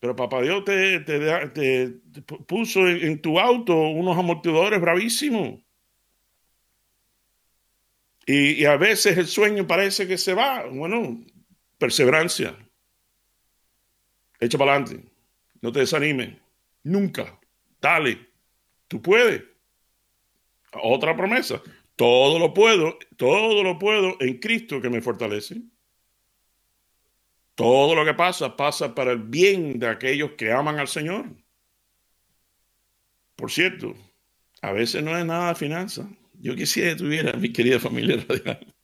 Pero 0.00 0.16
papá 0.16 0.40
Dios 0.40 0.64
te, 0.64 2.00
puso 2.46 2.88
en, 2.88 3.20
tu 3.20 3.38
auto 3.38 3.76
unos 3.76 4.16
amortiguadores 4.16 4.80
bravísimos. 4.80 5.60
Y, 8.24 8.64
a 8.64 8.78
veces 8.78 9.18
el 9.18 9.26
sueño 9.26 9.66
parece 9.66 10.08
que 10.08 10.16
se 10.16 10.32
va. 10.32 10.64
Bueno, 10.64 11.22
perseverancia. 11.76 12.56
Echa 14.44 14.58
para 14.58 14.74
adelante. 14.74 15.08
No 15.62 15.72
te 15.72 15.80
desanimes. 15.80 16.36
Nunca. 16.82 17.40
Dale. 17.80 18.28
Tú 18.88 19.00
puedes. 19.00 19.42
Otra 20.72 21.16
promesa. 21.16 21.62
Todo 21.96 22.38
lo 22.38 22.52
puedo, 22.52 22.98
todo 23.16 23.62
lo 23.62 23.78
puedo 23.78 24.16
en 24.20 24.38
Cristo 24.38 24.80
que 24.82 24.90
me 24.90 25.00
fortalece. 25.00 25.62
Todo 27.54 27.94
lo 27.94 28.04
que 28.04 28.14
pasa 28.14 28.56
pasa 28.56 28.94
para 28.94 29.12
el 29.12 29.20
bien 29.20 29.78
de 29.78 29.88
aquellos 29.88 30.32
que 30.32 30.52
aman 30.52 30.78
al 30.78 30.88
Señor. 30.88 31.26
Por 33.36 33.50
cierto, 33.50 33.94
a 34.60 34.72
veces 34.72 35.02
no 35.02 35.16
es 35.16 35.24
nada 35.24 35.50
de 35.50 35.54
finanzas. 35.54 36.06
Yo 36.34 36.54
quisiera 36.56 36.90
que 36.90 36.96
tuviera 36.96 37.32
mi 37.34 37.52
querida 37.52 37.78
familia 37.78 38.16
radial 38.28 38.74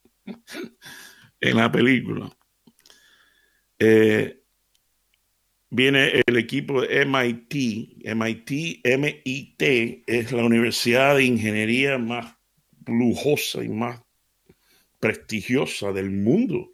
en 1.40 1.57
la 1.57 1.71
película. 1.71 2.31
Eh, 3.79 4.39
viene 5.71 6.23
el 6.27 6.37
equipo 6.37 6.83
de 6.83 7.07
MIT. 7.07 8.05
MIT, 8.05 8.81
MIT 8.85 9.62
es 10.07 10.33
la 10.33 10.45
universidad 10.45 11.17
de 11.17 11.25
ingeniería 11.25 11.97
más 11.99 12.37
lujosa 12.87 13.65
y 13.65 13.69
más 13.69 14.03
prestigiosa 14.99 15.93
del 15.93 16.11
mundo. 16.11 16.73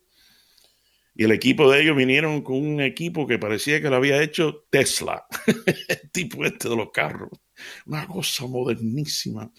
Y 1.14 1.24
el 1.24 1.32
equipo 1.32 1.70
de 1.70 1.80
ellos 1.80 1.96
vinieron 1.96 2.42
con 2.42 2.56
un 2.56 2.80
equipo 2.80 3.26
que 3.26 3.38
parecía 3.38 3.80
que 3.80 3.88
lo 3.88 3.96
había 3.96 4.22
hecho 4.22 4.66
Tesla, 4.68 5.26
el 5.88 6.10
tipo 6.10 6.44
este 6.44 6.68
de 6.68 6.76
los 6.76 6.90
carros. 6.90 7.30
Una 7.86 8.06
cosa 8.06 8.46
modernísima. 8.46 9.50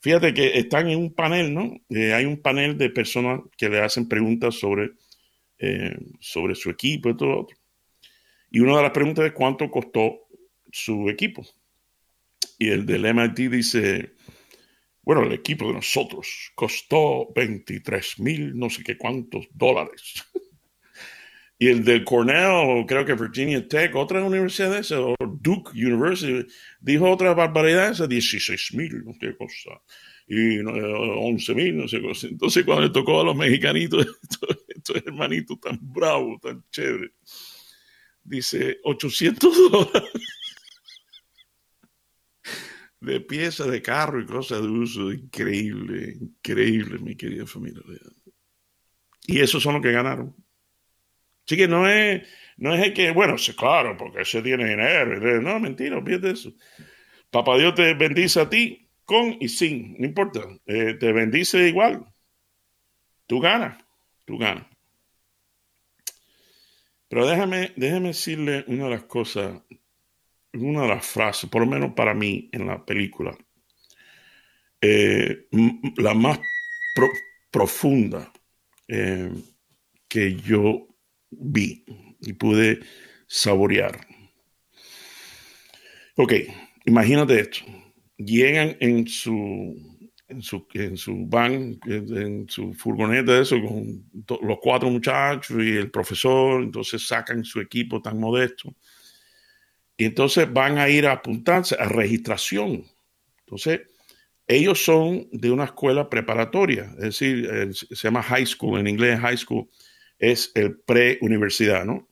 Fíjate 0.00 0.34
que 0.34 0.58
están 0.58 0.88
en 0.88 0.98
un 0.98 1.14
panel, 1.14 1.54
¿no? 1.54 1.74
Eh, 1.88 2.12
hay 2.12 2.26
un 2.26 2.40
panel 2.40 2.76
de 2.76 2.90
personas 2.90 3.40
que 3.56 3.68
le 3.68 3.80
hacen 3.80 4.08
preguntas 4.08 4.54
sobre, 4.56 4.92
eh, 5.58 5.96
sobre 6.20 6.54
su 6.54 6.70
equipo 6.70 7.10
y 7.10 7.16
todo 7.16 7.40
otro. 7.40 7.59
Y 8.50 8.60
una 8.60 8.76
de 8.76 8.82
las 8.82 8.92
preguntas 8.92 9.24
es 9.24 9.32
cuánto 9.32 9.70
costó 9.70 10.26
su 10.70 11.08
equipo. 11.08 11.46
Y 12.58 12.68
el 12.68 12.84
del 12.84 13.06
MIT 13.06 13.50
dice, 13.50 14.14
bueno, 15.02 15.22
el 15.22 15.32
equipo 15.32 15.68
de 15.68 15.74
nosotros 15.74 16.52
costó 16.54 17.32
23 17.34 18.18
mil 18.20 18.58
no 18.58 18.68
sé 18.70 18.82
qué 18.82 18.96
cuántos 18.96 19.46
dólares. 19.52 20.24
Y 21.62 21.68
el 21.68 21.84
de 21.84 22.02
Cornell, 22.04 22.86
creo 22.86 23.04
que 23.04 23.12
Virginia 23.12 23.68
Tech, 23.68 23.94
otra 23.94 24.24
universidad 24.24 24.80
de 24.80 24.96
o 24.96 25.14
Duke 25.42 25.72
University, 25.74 26.50
dijo 26.80 27.10
otra 27.10 27.34
barbaridad, 27.34 27.90
esa 27.90 28.06
16 28.06 28.72
mil, 28.72 29.04
no 29.04 29.12
sé 29.12 29.36
cosa, 29.36 29.82
y 30.26 30.58
11 30.60 31.54
mil, 31.54 31.76
no 31.76 31.86
sé 31.86 32.00
cosa. 32.00 32.28
Entonces, 32.28 32.64
cuando 32.64 32.84
le 32.84 32.90
tocó 32.90 33.20
a 33.20 33.24
los 33.24 33.36
mexicanitos, 33.36 34.06
estos, 34.68 34.96
hermanitos 35.04 35.60
tan 35.60 35.78
bravos, 35.82 36.40
tan 36.40 36.64
chéveres, 36.70 37.10
dice 38.24 38.78
800 38.84 39.70
dólares 39.70 40.10
de 43.00 43.20
piezas 43.20 43.70
de 43.70 43.82
carro 43.82 44.20
y 44.20 44.26
cosas 44.26 44.62
de 44.62 44.68
uso. 44.68 45.12
Increíble, 45.12 46.16
increíble, 46.20 46.98
mi 46.98 47.16
querida 47.16 47.46
familia. 47.46 47.82
Y 49.26 49.40
esos 49.40 49.62
son 49.62 49.74
los 49.74 49.82
que 49.82 49.92
ganaron. 49.92 50.34
Así 51.46 51.56
que 51.56 51.66
no 51.66 51.88
es, 51.88 52.28
no 52.58 52.74
es 52.74 52.86
el 52.86 52.94
que, 52.94 53.10
bueno, 53.10 53.36
claro, 53.56 53.96
porque 53.96 54.22
ese 54.22 54.42
tiene 54.42 54.68
dinero. 54.68 55.40
No, 55.40 55.58
mentira, 55.58 55.96
olvídate 55.96 56.30
eso. 56.30 56.52
Papá 57.30 57.58
Dios 57.58 57.74
te 57.74 57.94
bendice 57.94 58.40
a 58.40 58.48
ti 58.48 58.88
con 59.04 59.36
y 59.40 59.48
sin, 59.48 59.96
no 59.98 60.06
importa. 60.06 60.40
Eh, 60.66 60.94
te 60.94 61.12
bendice 61.12 61.68
igual. 61.68 62.06
Tú 63.26 63.40
ganas, 63.40 63.82
tú 64.24 64.38
ganas. 64.38 64.66
Pero 67.10 67.26
déjame, 67.26 67.72
déjame 67.76 68.08
decirle 68.08 68.64
una 68.68 68.84
de 68.84 68.90
las 68.90 69.02
cosas, 69.02 69.60
una 70.52 70.82
de 70.82 70.88
las 70.88 71.04
frases, 71.04 71.50
por 71.50 71.60
lo 71.60 71.66
menos 71.66 71.92
para 71.94 72.14
mí 72.14 72.48
en 72.52 72.68
la 72.68 72.86
película, 72.86 73.36
eh, 74.80 75.48
la 75.96 76.14
más 76.14 76.38
profunda 77.50 78.32
eh, 78.86 79.28
que 80.08 80.36
yo 80.36 80.86
vi 81.30 81.84
y 82.20 82.32
pude 82.34 82.78
saborear. 83.26 84.06
Ok, 86.14 86.32
imagínate 86.86 87.40
esto. 87.40 87.58
Llegan 88.18 88.76
en 88.78 89.08
su, 89.08 89.89
en 90.30 90.42
su, 90.42 90.66
en 90.74 90.96
su 90.96 91.26
van, 91.26 91.78
en 91.86 92.48
su 92.48 92.72
furgoneta, 92.72 93.38
eso, 93.40 93.56
con 93.60 94.04
los 94.42 94.58
cuatro 94.62 94.90
muchachos 94.90 95.56
y 95.62 95.76
el 95.76 95.90
profesor, 95.90 96.62
entonces 96.62 97.06
sacan 97.06 97.44
su 97.44 97.60
equipo 97.60 98.00
tan 98.00 98.18
modesto. 98.18 98.74
Y 99.96 100.04
entonces 100.04 100.50
van 100.50 100.78
a 100.78 100.88
ir 100.88 101.06
a 101.06 101.12
apuntarse 101.12 101.76
a 101.78 101.86
registración. 101.86 102.84
Entonces, 103.40 103.80
ellos 104.46 104.82
son 104.82 105.28
de 105.30 105.50
una 105.50 105.64
escuela 105.64 106.08
preparatoria, 106.08 106.90
es 106.98 107.18
decir, 107.18 107.70
se 107.74 107.94
llama 107.94 108.22
high 108.22 108.46
school, 108.46 108.80
en 108.80 108.86
inglés 108.86 109.20
high 109.20 109.36
school 109.36 109.68
es 110.18 110.52
el 110.54 110.78
pre-universidad, 110.78 111.84
¿no? 111.84 112.08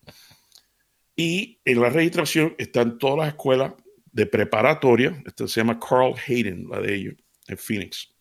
Y 1.14 1.60
en 1.64 1.80
la 1.80 1.90
registración 1.90 2.54
están 2.58 2.98
todas 2.98 3.18
las 3.18 3.28
escuelas 3.28 3.74
de 4.12 4.26
preparatoria. 4.26 5.22
Esta 5.26 5.46
se 5.46 5.60
llama 5.60 5.78
Carl 5.78 6.14
Hayden, 6.26 6.68
la 6.68 6.80
de 6.80 6.94
ellos, 6.94 7.14
en 7.48 7.58
Phoenix, 7.58 8.14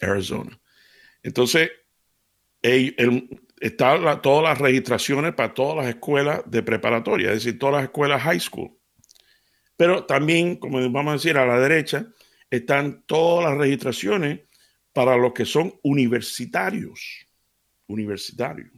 Arizona. 0.00 0.58
Entonces, 1.22 1.70
están 2.62 4.22
todas 4.22 4.44
las 4.44 4.58
registraciones 4.58 5.34
para 5.34 5.52
todas 5.54 5.76
las 5.84 5.94
escuelas 5.94 6.42
de 6.46 6.62
preparatoria, 6.62 7.28
es 7.28 7.44
decir, 7.44 7.58
todas 7.58 7.76
las 7.76 7.84
escuelas 7.84 8.22
high 8.22 8.40
school. 8.40 8.76
Pero 9.76 10.04
también, 10.04 10.56
como 10.56 10.78
vamos 10.90 11.10
a 11.10 11.14
decir, 11.14 11.36
a 11.36 11.46
la 11.46 11.58
derecha, 11.58 12.06
están 12.50 13.02
todas 13.06 13.50
las 13.50 13.58
registraciones 13.58 14.40
para 14.92 15.16
los 15.16 15.32
que 15.32 15.44
son 15.44 15.74
universitarios 15.82 17.26
universitario. 17.90 18.70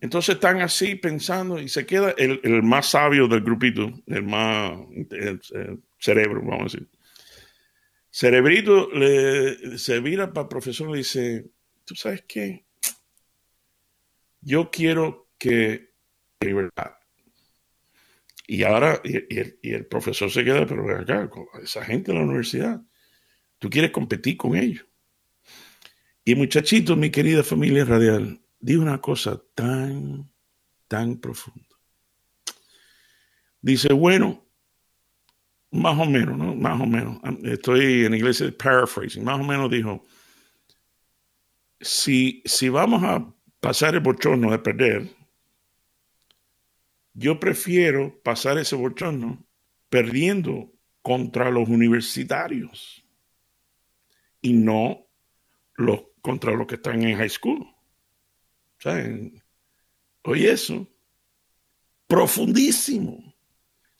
Entonces 0.00 0.36
están 0.36 0.60
así 0.60 0.94
pensando 0.94 1.58
y 1.58 1.68
se 1.68 1.84
queda 1.84 2.14
el, 2.16 2.62
más 2.62 2.90
sabio 2.90 3.26
del 3.26 3.40
grupito, 3.40 3.92
el 4.06 4.22
más 4.22 4.78
cerebro, 5.98 6.40
vamos 6.42 6.60
a 6.60 6.64
decir. 6.64 6.88
Cerebrito 8.10 8.90
le, 8.90 9.78
se 9.78 10.00
vira 10.00 10.32
para 10.32 10.42
el 10.42 10.48
profesor 10.48 10.88
y 10.88 10.92
le 10.92 10.98
dice, 10.98 11.50
¿tú 11.84 11.94
sabes 11.94 12.24
qué? 12.26 12.66
Yo 14.40 14.70
quiero 14.70 15.28
que. 15.38 15.88
Y 18.46 18.62
ahora, 18.62 19.00
y, 19.04 19.70
el, 19.70 19.86
profesor 19.86 20.30
se 20.30 20.44
queda, 20.44 20.66
pero 20.66 20.98
acá, 20.98 21.28
esa 21.62 21.84
gente 21.84 22.12
de 22.12 22.18
la 22.18 22.24
universidad, 22.24 22.82
tú 23.58 23.68
quieres 23.68 23.90
competir 23.90 24.36
con 24.36 24.56
ellos. 24.56 24.86
Y 26.24 26.34
muchachito, 26.34 26.96
mi 26.96 27.10
querida 27.10 27.42
familia 27.42 27.84
radial, 27.84 28.40
dijo 28.60 28.82
una 28.82 29.00
cosa 29.00 29.42
tan, 29.54 30.30
tan 30.86 31.18
profunda. 31.18 31.66
Dice, 33.60 33.92
bueno, 33.92 34.47
más 35.70 35.98
o 35.98 36.06
menos, 36.06 36.38
¿no? 36.38 36.54
Más 36.54 36.80
o 36.80 36.86
menos. 36.86 37.18
Estoy 37.44 38.04
en 38.04 38.14
inglés 38.14 38.42
paraphrasing. 38.58 39.24
Más 39.24 39.38
o 39.40 39.44
menos 39.44 39.70
dijo, 39.70 40.02
si, 41.80 42.42
si 42.44 42.68
vamos 42.68 43.02
a 43.04 43.34
pasar 43.60 43.94
el 43.94 44.00
bochorno 44.00 44.50
de 44.50 44.58
perder, 44.58 45.08
yo 47.14 47.40
prefiero 47.40 48.20
pasar 48.22 48.58
ese 48.58 48.76
bochorno 48.76 49.44
perdiendo 49.88 50.72
contra 51.02 51.50
los 51.50 51.68
universitarios 51.68 53.04
y 54.40 54.52
no 54.52 55.06
los 55.74 56.02
contra 56.20 56.52
los 56.52 56.66
que 56.66 56.74
están 56.74 57.02
en 57.02 57.16
high 57.16 57.28
school. 57.28 57.66
oye 60.22 60.50
eso, 60.50 60.86
profundísimo. 62.06 63.27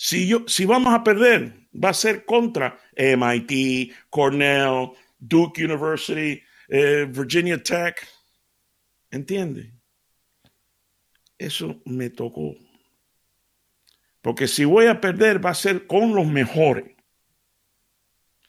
Si, 0.01 0.29
yo, 0.29 0.45
si 0.47 0.65
vamos 0.65 0.95
a 0.95 1.03
perder, 1.03 1.69
va 1.75 1.89
a 1.89 1.95
ser 1.95 2.25
contra 2.25 2.79
MIT, 2.95 3.93
Cornell, 4.09 4.93
Duke 5.19 5.65
University, 5.65 6.41
eh, 6.69 7.05
Virginia 7.11 7.61
Tech. 7.61 8.07
¿Entiende? 9.11 9.75
Eso 11.37 11.83
me 11.85 12.11
tocó. 12.11 12.55
Porque 14.23 14.47
si 14.47 14.65
voy 14.65 14.87
a 14.87 15.01
perder, 15.01 15.45
va 15.45 15.51
a 15.51 15.55
ser 15.55 15.89
con 15.89 16.15
los 16.15 16.29
mejores. 16.29 16.95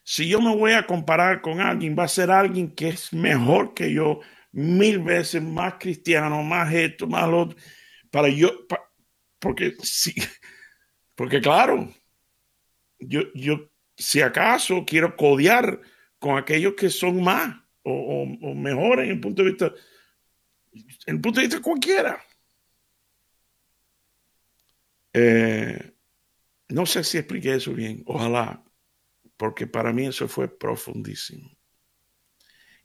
Si 0.04 0.30
yo 0.30 0.40
me 0.42 0.56
voy 0.56 0.74
a 0.74 0.86
comparar 0.86 1.42
con 1.42 1.62
alguien, 1.62 1.96
va 1.98 2.04
a 2.04 2.08
ser 2.08 2.30
alguien 2.30 2.76
que 2.76 2.90
es 2.90 3.12
mejor 3.12 3.74
que 3.74 3.92
yo, 3.92 4.20
mil 4.52 5.00
veces 5.00 5.42
más 5.42 5.76
cristiano, 5.80 6.44
más 6.44 6.72
esto, 6.72 7.08
más 7.08 7.28
lo 7.28 7.42
otro. 7.42 7.58
Para 8.12 8.30
yo, 8.30 8.52
porque 9.40 9.74
sí, 9.82 10.14
porque 11.20 11.42
claro, 11.42 11.94
yo, 12.98 13.24
yo 13.34 13.70
si 13.98 14.22
acaso 14.22 14.86
quiero 14.88 15.18
codear 15.18 15.82
con 16.18 16.38
aquellos 16.38 16.76
que 16.76 16.90
son 16.90 17.22
más 17.22 17.62
o, 17.84 18.26
mejores 18.56 19.04
en 19.04 19.16
el 19.16 19.20
punto 19.20 19.44
de 19.44 19.50
vista, 19.50 19.74
en 21.08 21.16
el 21.18 21.20
punto 21.20 21.42
de 21.42 21.48
vista 21.48 21.62
cualquiera. 21.62 22.24
Eh, 25.12 25.92
no 26.70 26.86
sé 26.86 27.04
si 27.04 27.18
expliqué 27.18 27.56
eso 27.56 27.74
bien, 27.74 28.02
ojalá 28.06 28.64
porque 29.36 29.68
para 29.68 29.92
mí 29.92 30.06
eso 30.06 30.26
fue 30.30 30.48
profundísimo. 30.48 31.54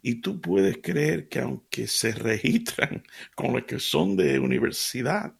Y 0.02 0.20
tú 0.20 0.40
puedes 0.40 0.78
creer 0.78 1.28
que 1.28 1.38
aunque 1.38 1.86
se 1.86 2.10
registran 2.10 3.04
con 3.36 3.52
los 3.52 3.62
que 3.62 3.78
son 3.78 4.16
de 4.16 4.40
universidad, 4.40 5.36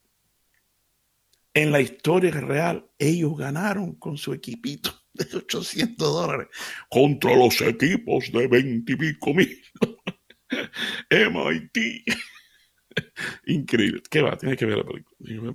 en 1.55 1.71
la 1.71 1.81
historia 1.81 2.33
real 2.33 2.91
ellos 2.99 3.37
ganaron 3.39 3.95
con 3.95 4.19
su 4.19 4.33
equipito 4.33 4.91
de 5.15 5.25
800 5.37 5.97
dólares 5.97 6.49
contra 6.91 7.37
los 7.37 7.61
equipos 7.61 8.31
de 8.33 8.49
20 8.49 8.93
y 8.93 8.97
pico 8.97 9.33
mil. 9.33 9.63
MIT. 11.11 12.05
Increíble. 13.47 14.03
¿Qué 14.11 14.21
va? 14.21 14.37
Tienes 14.37 14.59
que 14.59 14.67
ver 14.67 14.79
la 14.79 14.85
película. 14.85 15.55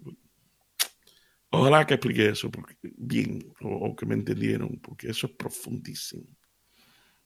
Ojalá 1.52 1.86
que 1.86 1.96
explique 1.96 2.30
eso 2.30 2.50
bien 2.82 3.54
o, 3.62 3.96
que 3.96 4.06
me 4.06 4.14
entendieron, 4.16 4.80
porque 4.80 5.10
eso 5.10 5.28
es 5.28 5.34
profundísimo. 5.34 6.26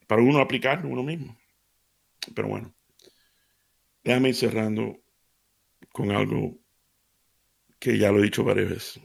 Para 0.07 0.21
uno 0.21 0.39
aplicarlo 0.39 0.89
uno 0.89 1.03
mismo. 1.03 1.37
Pero 2.33 2.47
bueno, 2.47 2.73
déjame 4.03 4.29
ir 4.29 4.35
cerrando 4.35 4.97
con 5.91 6.11
algo 6.11 6.62
que 7.83 7.97
ya 7.97 8.13
lo 8.13 8.19
he 8.19 8.23
dicho 8.23 8.45
varias 8.45 8.69
veces. 8.69 9.03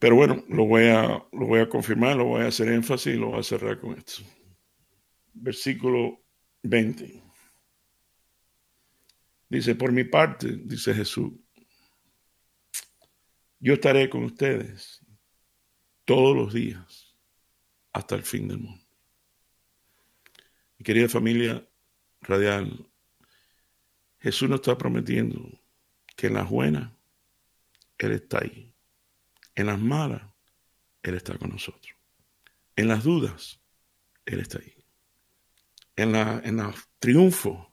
Pero 0.00 0.16
bueno, 0.16 0.44
lo 0.48 0.66
voy 0.66 0.88
a, 0.88 1.24
lo 1.30 1.46
voy 1.46 1.60
a 1.60 1.68
confirmar, 1.68 2.16
lo 2.16 2.24
voy 2.24 2.42
a 2.42 2.48
hacer 2.48 2.66
énfasis 2.66 3.14
y 3.14 3.16
lo 3.16 3.28
voy 3.28 3.38
a 3.38 3.44
cerrar 3.44 3.78
con 3.78 3.96
esto. 3.96 4.24
Versículo 5.34 6.20
20. 6.64 7.22
Dice, 9.48 9.76
por 9.76 9.92
mi 9.92 10.02
parte, 10.02 10.48
dice 10.64 10.92
Jesús, 10.92 11.32
yo 13.60 13.74
estaré 13.74 14.10
con 14.10 14.24
ustedes 14.24 15.00
todos 16.04 16.34
los 16.34 16.52
días 16.52 17.16
hasta 17.92 18.16
el 18.16 18.24
fin 18.24 18.48
del 18.48 18.58
mundo. 18.58 18.84
Mi 20.76 20.82
querida 20.82 21.08
familia 21.08 21.64
radial, 22.22 22.90
Jesús 24.26 24.48
nos 24.48 24.58
está 24.58 24.76
prometiendo 24.76 25.40
que 26.16 26.26
en 26.26 26.34
las 26.34 26.50
buenas 26.50 26.90
Él 27.96 28.10
está 28.10 28.38
ahí. 28.38 28.74
En 29.54 29.66
las 29.66 29.78
malas, 29.78 30.20
Él 31.00 31.14
está 31.14 31.38
con 31.38 31.50
nosotros. 31.50 31.94
En 32.74 32.88
las 32.88 33.04
dudas, 33.04 33.60
Él 34.24 34.40
está 34.40 34.58
ahí. 34.58 34.84
En, 35.94 36.10
la, 36.10 36.40
en 36.42 36.56
los 36.56 36.74
triunfos, 36.98 37.68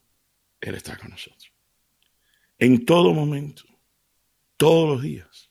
Él 0.61 0.75
está 0.75 0.95
con 0.95 1.09
nosotros. 1.09 1.51
En 2.59 2.85
todo 2.85 3.15
momento, 3.15 3.63
todos 4.55 4.89
los 4.89 5.01
días, 5.01 5.49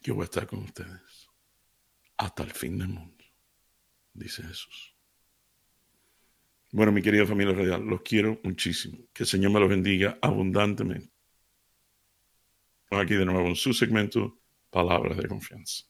yo 0.00 0.14
voy 0.14 0.22
a 0.22 0.24
estar 0.24 0.46
con 0.46 0.60
ustedes 0.60 1.28
hasta 2.16 2.42
el 2.42 2.52
fin 2.52 2.78
del 2.78 2.88
mundo, 2.88 3.22
dice 4.14 4.42
Jesús. 4.42 4.89
Bueno, 6.72 6.92
mi 6.92 7.02
querida 7.02 7.26
familia 7.26 7.54
radial, 7.54 7.82
los 7.82 8.02
quiero 8.02 8.38
muchísimo. 8.44 8.98
Que 9.12 9.24
el 9.24 9.26
Señor 9.26 9.50
me 9.50 9.58
los 9.58 9.68
bendiga 9.68 10.18
abundantemente. 10.22 11.10
Aquí 12.90 13.14
de 13.14 13.24
nuevo 13.24 13.48
en 13.48 13.56
su 13.56 13.72
segmento, 13.72 14.38
Palabras 14.70 15.16
de 15.16 15.28
Confianza. 15.28 15.84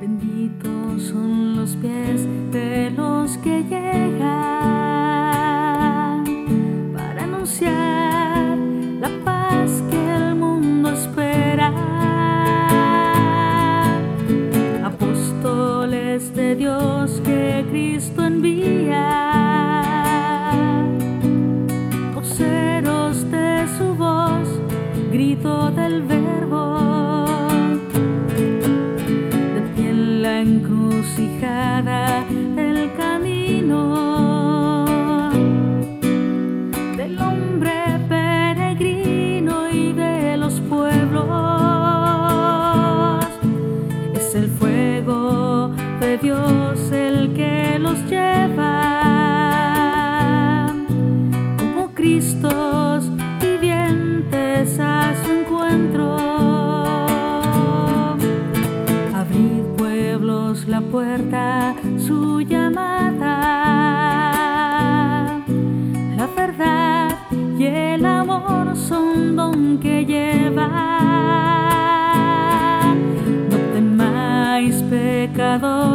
Benditos 0.00 1.02
son 1.02 1.56
los 1.56 1.76
pies 1.76 2.24
de 2.50 2.90
los 2.92 3.36
que 3.38 3.62
llegan 3.64 3.89
camino 33.70 33.99
que 69.80 70.04
lleva. 70.04 70.68
No 73.50 73.56
temáis 73.74 74.76
pecadores, 74.82 75.89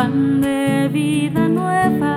pan 0.00 0.40
de 0.40 0.88
vida 0.88 1.46
nueva. 1.46 2.16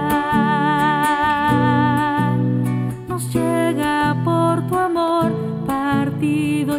Nos 3.10 3.24
llega 3.34 4.16
por 4.24 4.66
tu 4.68 4.78
amor 4.78 5.30
partido 5.68 6.78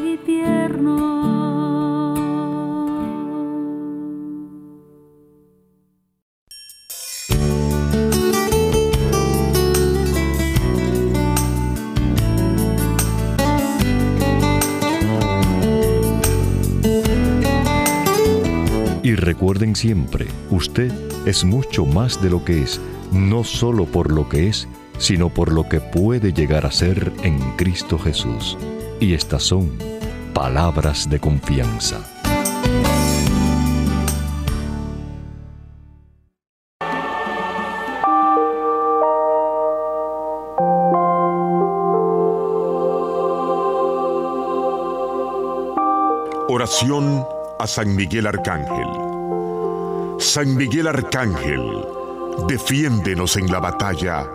recuerden 19.45 19.77
siempre, 19.77 20.27
usted 20.49 20.91
es 21.27 21.45
mucho 21.45 21.85
más 21.85 22.23
de 22.23 22.31
lo 22.31 22.47
que 22.47 22.63
es, 22.63 22.81
no 23.13 23.45
solo 23.45 23.85
por 23.85 24.11
lo 24.11 24.27
que 24.27 24.49
es, 24.49 24.67
sino 24.97 25.29
por 25.29 25.53
lo 25.53 25.69
que 25.69 25.83
puede 25.83 26.33
llegar 26.33 26.65
a 26.65 26.73
ser 26.73 27.13
en 27.23 27.39
Cristo 27.57 27.99
Jesús. 27.99 28.57
Y 29.01 29.13
estas 29.13 29.43
son 29.43 29.71
palabras 30.33 31.11
de 31.11 31.21
confianza. 31.21 31.99
Oración 46.49 47.27
a 47.59 47.67
San 47.67 47.95
Miguel 47.95 48.27
Arcángel. 48.27 49.04
San 50.25 50.57
Miguel 50.57 50.89
Arcángel, 50.89 51.85
defiéndenos 52.49 53.37
en 53.37 53.53
la 53.53 53.61
batalla 53.61 54.27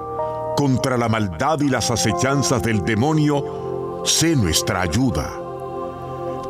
contra 0.56 0.97
la 0.97 1.10
maldad 1.10 1.60
y 1.62 1.67
las 1.67 1.89
acechanzas 1.89 2.62
del 2.62 2.86
demonio, 2.86 4.04
sé 4.06 4.36
nuestra 4.36 4.82
ayuda. 4.82 5.34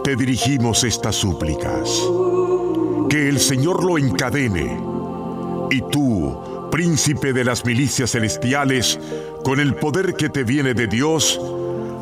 Te 0.03 0.17
dirigimos 0.17 0.83
estas 0.83 1.15
súplicas. 1.15 1.89
Que 3.09 3.29
el 3.29 3.39
Señor 3.39 3.83
lo 3.83 3.97
encadene. 3.97 4.77
Y 5.71 5.81
tú, 5.89 6.69
príncipe 6.69 7.31
de 7.31 7.45
las 7.45 7.65
milicias 7.65 8.11
celestiales, 8.11 8.99
con 9.43 9.61
el 9.61 9.73
poder 9.75 10.15
que 10.15 10.29
te 10.29 10.43
viene 10.43 10.73
de 10.73 10.87
Dios, 10.87 11.39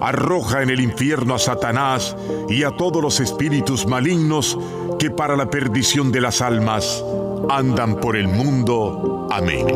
arroja 0.02 0.63
en 0.63 0.71
el 0.71 0.82
infierno 0.82 1.36
a 1.36 1.39
Satanás 1.39 2.15
y 2.50 2.63
a 2.63 2.71
todos 2.71 3.02
los 3.02 3.19
espíritus 3.19 3.86
malignos 3.86 4.58
que 4.97 5.12
para 5.12 5.36
la 5.36 5.50
perdición 5.50 6.12
de 6.12 6.21
las 6.21 6.41
almas 6.41 7.04
andan 7.50 8.00
por 8.00 8.15
el 8.15 8.28
mundo. 8.28 9.28
Amén. 9.32 9.67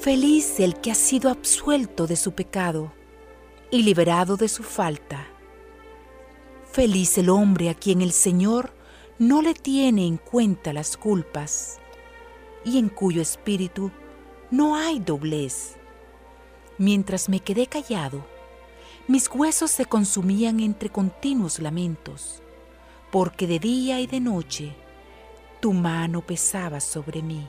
Feliz 0.00 0.58
el 0.60 0.80
que 0.80 0.90
ha 0.90 0.94
sido 0.94 1.30
absuelto 1.30 2.06
de 2.06 2.16
su 2.16 2.32
pecado 2.32 2.92
y 3.70 3.82
liberado 3.82 4.36
de 4.36 4.48
su 4.48 4.62
falta. 4.62 5.26
Feliz 6.72 7.18
el 7.18 7.28
hombre 7.28 7.68
a 7.68 7.74
quien 7.74 8.00
el 8.00 8.12
Señor 8.12 8.72
no 9.18 9.42
le 9.42 9.52
tiene 9.52 10.06
en 10.06 10.16
cuenta 10.16 10.72
las 10.72 10.96
culpas 10.96 11.78
y 12.64 12.78
en 12.78 12.88
cuyo 12.88 13.20
espíritu 13.20 13.90
no 14.50 14.74
hay 14.74 14.98
doblez. 14.98 15.76
Mientras 16.78 17.28
me 17.28 17.40
quedé 17.40 17.66
callado, 17.66 18.24
mis 19.06 19.28
huesos 19.28 19.70
se 19.70 19.86
consumían 19.86 20.60
entre 20.60 20.90
continuos 20.90 21.58
lamentos, 21.58 22.42
porque 23.10 23.46
de 23.46 23.58
día 23.58 24.00
y 24.00 24.06
de 24.06 24.20
noche 24.20 24.74
tu 25.60 25.72
mano 25.72 26.22
pesaba 26.22 26.80
sobre 26.80 27.22
mí. 27.22 27.46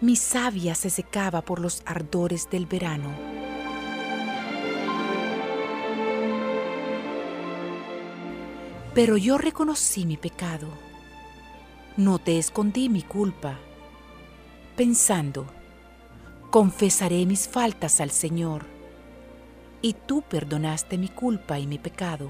Mi 0.00 0.16
savia 0.16 0.74
se 0.74 0.88
secaba 0.88 1.42
por 1.42 1.60
los 1.60 1.82
ardores 1.84 2.48
del 2.48 2.66
verano. 2.66 3.10
Pero 8.94 9.16
yo 9.16 9.38
reconocí 9.38 10.06
mi 10.06 10.16
pecado. 10.16 10.68
No 11.96 12.18
te 12.18 12.38
escondí 12.38 12.88
mi 12.88 13.02
culpa, 13.02 13.58
pensando, 14.76 15.46
Confesaré 16.50 17.26
mis 17.26 17.46
faltas 17.46 18.00
al 18.00 18.10
Señor, 18.10 18.66
y 19.82 19.92
tú 19.92 20.22
perdonaste 20.22 20.98
mi 20.98 21.06
culpa 21.06 21.60
y 21.60 21.68
mi 21.68 21.78
pecado. 21.78 22.28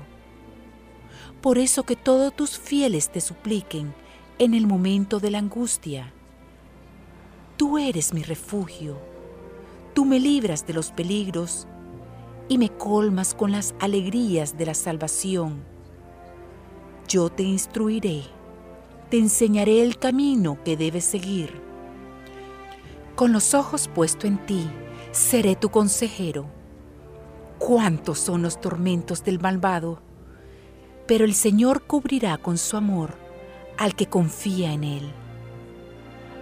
Por 1.41 1.57
eso 1.57 1.85
que 1.85 1.97
todos 1.97 2.37
tus 2.37 2.59
fieles 2.59 3.09
te 3.09 3.23
supliquen 3.23 3.95
en 4.39 4.53
el 4.53 4.67
momento 4.67 5.21
de 5.21 5.31
la 5.31 5.39
angustia. 5.39 6.13
Tú 7.57 7.79
eres 7.79 8.13
mi 8.13 8.23
refugio, 8.23 8.99
tú 9.95 10.05
me 10.05 10.21
libras 10.21 10.67
de 10.67 10.75
los 10.75 10.91
peligros 10.91 11.67
y 12.47 12.59
me 12.59 12.69
colmas 12.69 13.35
con 13.35 13.53
las 13.53 13.75
alegrías 13.81 14.59
de 14.59 14.67
la 14.67 14.75
salvación. 14.75 15.63
Yo 17.09 17.31
te 17.31 17.43
instruiré, 17.43 18.25
te 19.09 19.17
enseñaré 19.17 19.81
el 19.81 19.99
camino 19.99 20.63
que 20.63 20.77
debes 20.77 21.07
seguir. 21.07 21.70
Con 23.21 23.35
los 23.35 23.53
ojos 23.53 23.87
puestos 23.87 24.25
en 24.25 24.39
ti, 24.47 24.67
seré 25.13 25.55
tu 25.55 25.69
consejero. 25.69 26.47
Cuántos 27.59 28.19
son 28.19 28.41
los 28.41 28.63
tormentos 28.63 29.23
del 29.25 29.39
malvado, 29.39 30.01
pero 31.07 31.27
el 31.27 31.35
Señor 31.35 31.83
cubrirá 31.83 32.39
con 32.39 32.57
su 32.57 32.79
amor 32.79 33.19
al 33.77 33.95
que 33.95 34.07
confía 34.07 34.73
en 34.73 34.85
Él. 34.85 35.13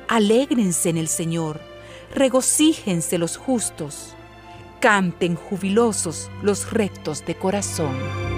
Alégrense 0.07 0.89
en 0.89 0.99
el 0.99 1.09
Señor, 1.09 1.61
regocíjense 2.15 3.19
los 3.19 3.37
justos 3.37 4.15
canten 4.79 5.35
jubilosos 5.35 6.31
los 6.43 6.71
rectos 6.71 7.27
de 7.27 7.35
corazón. 7.35 8.38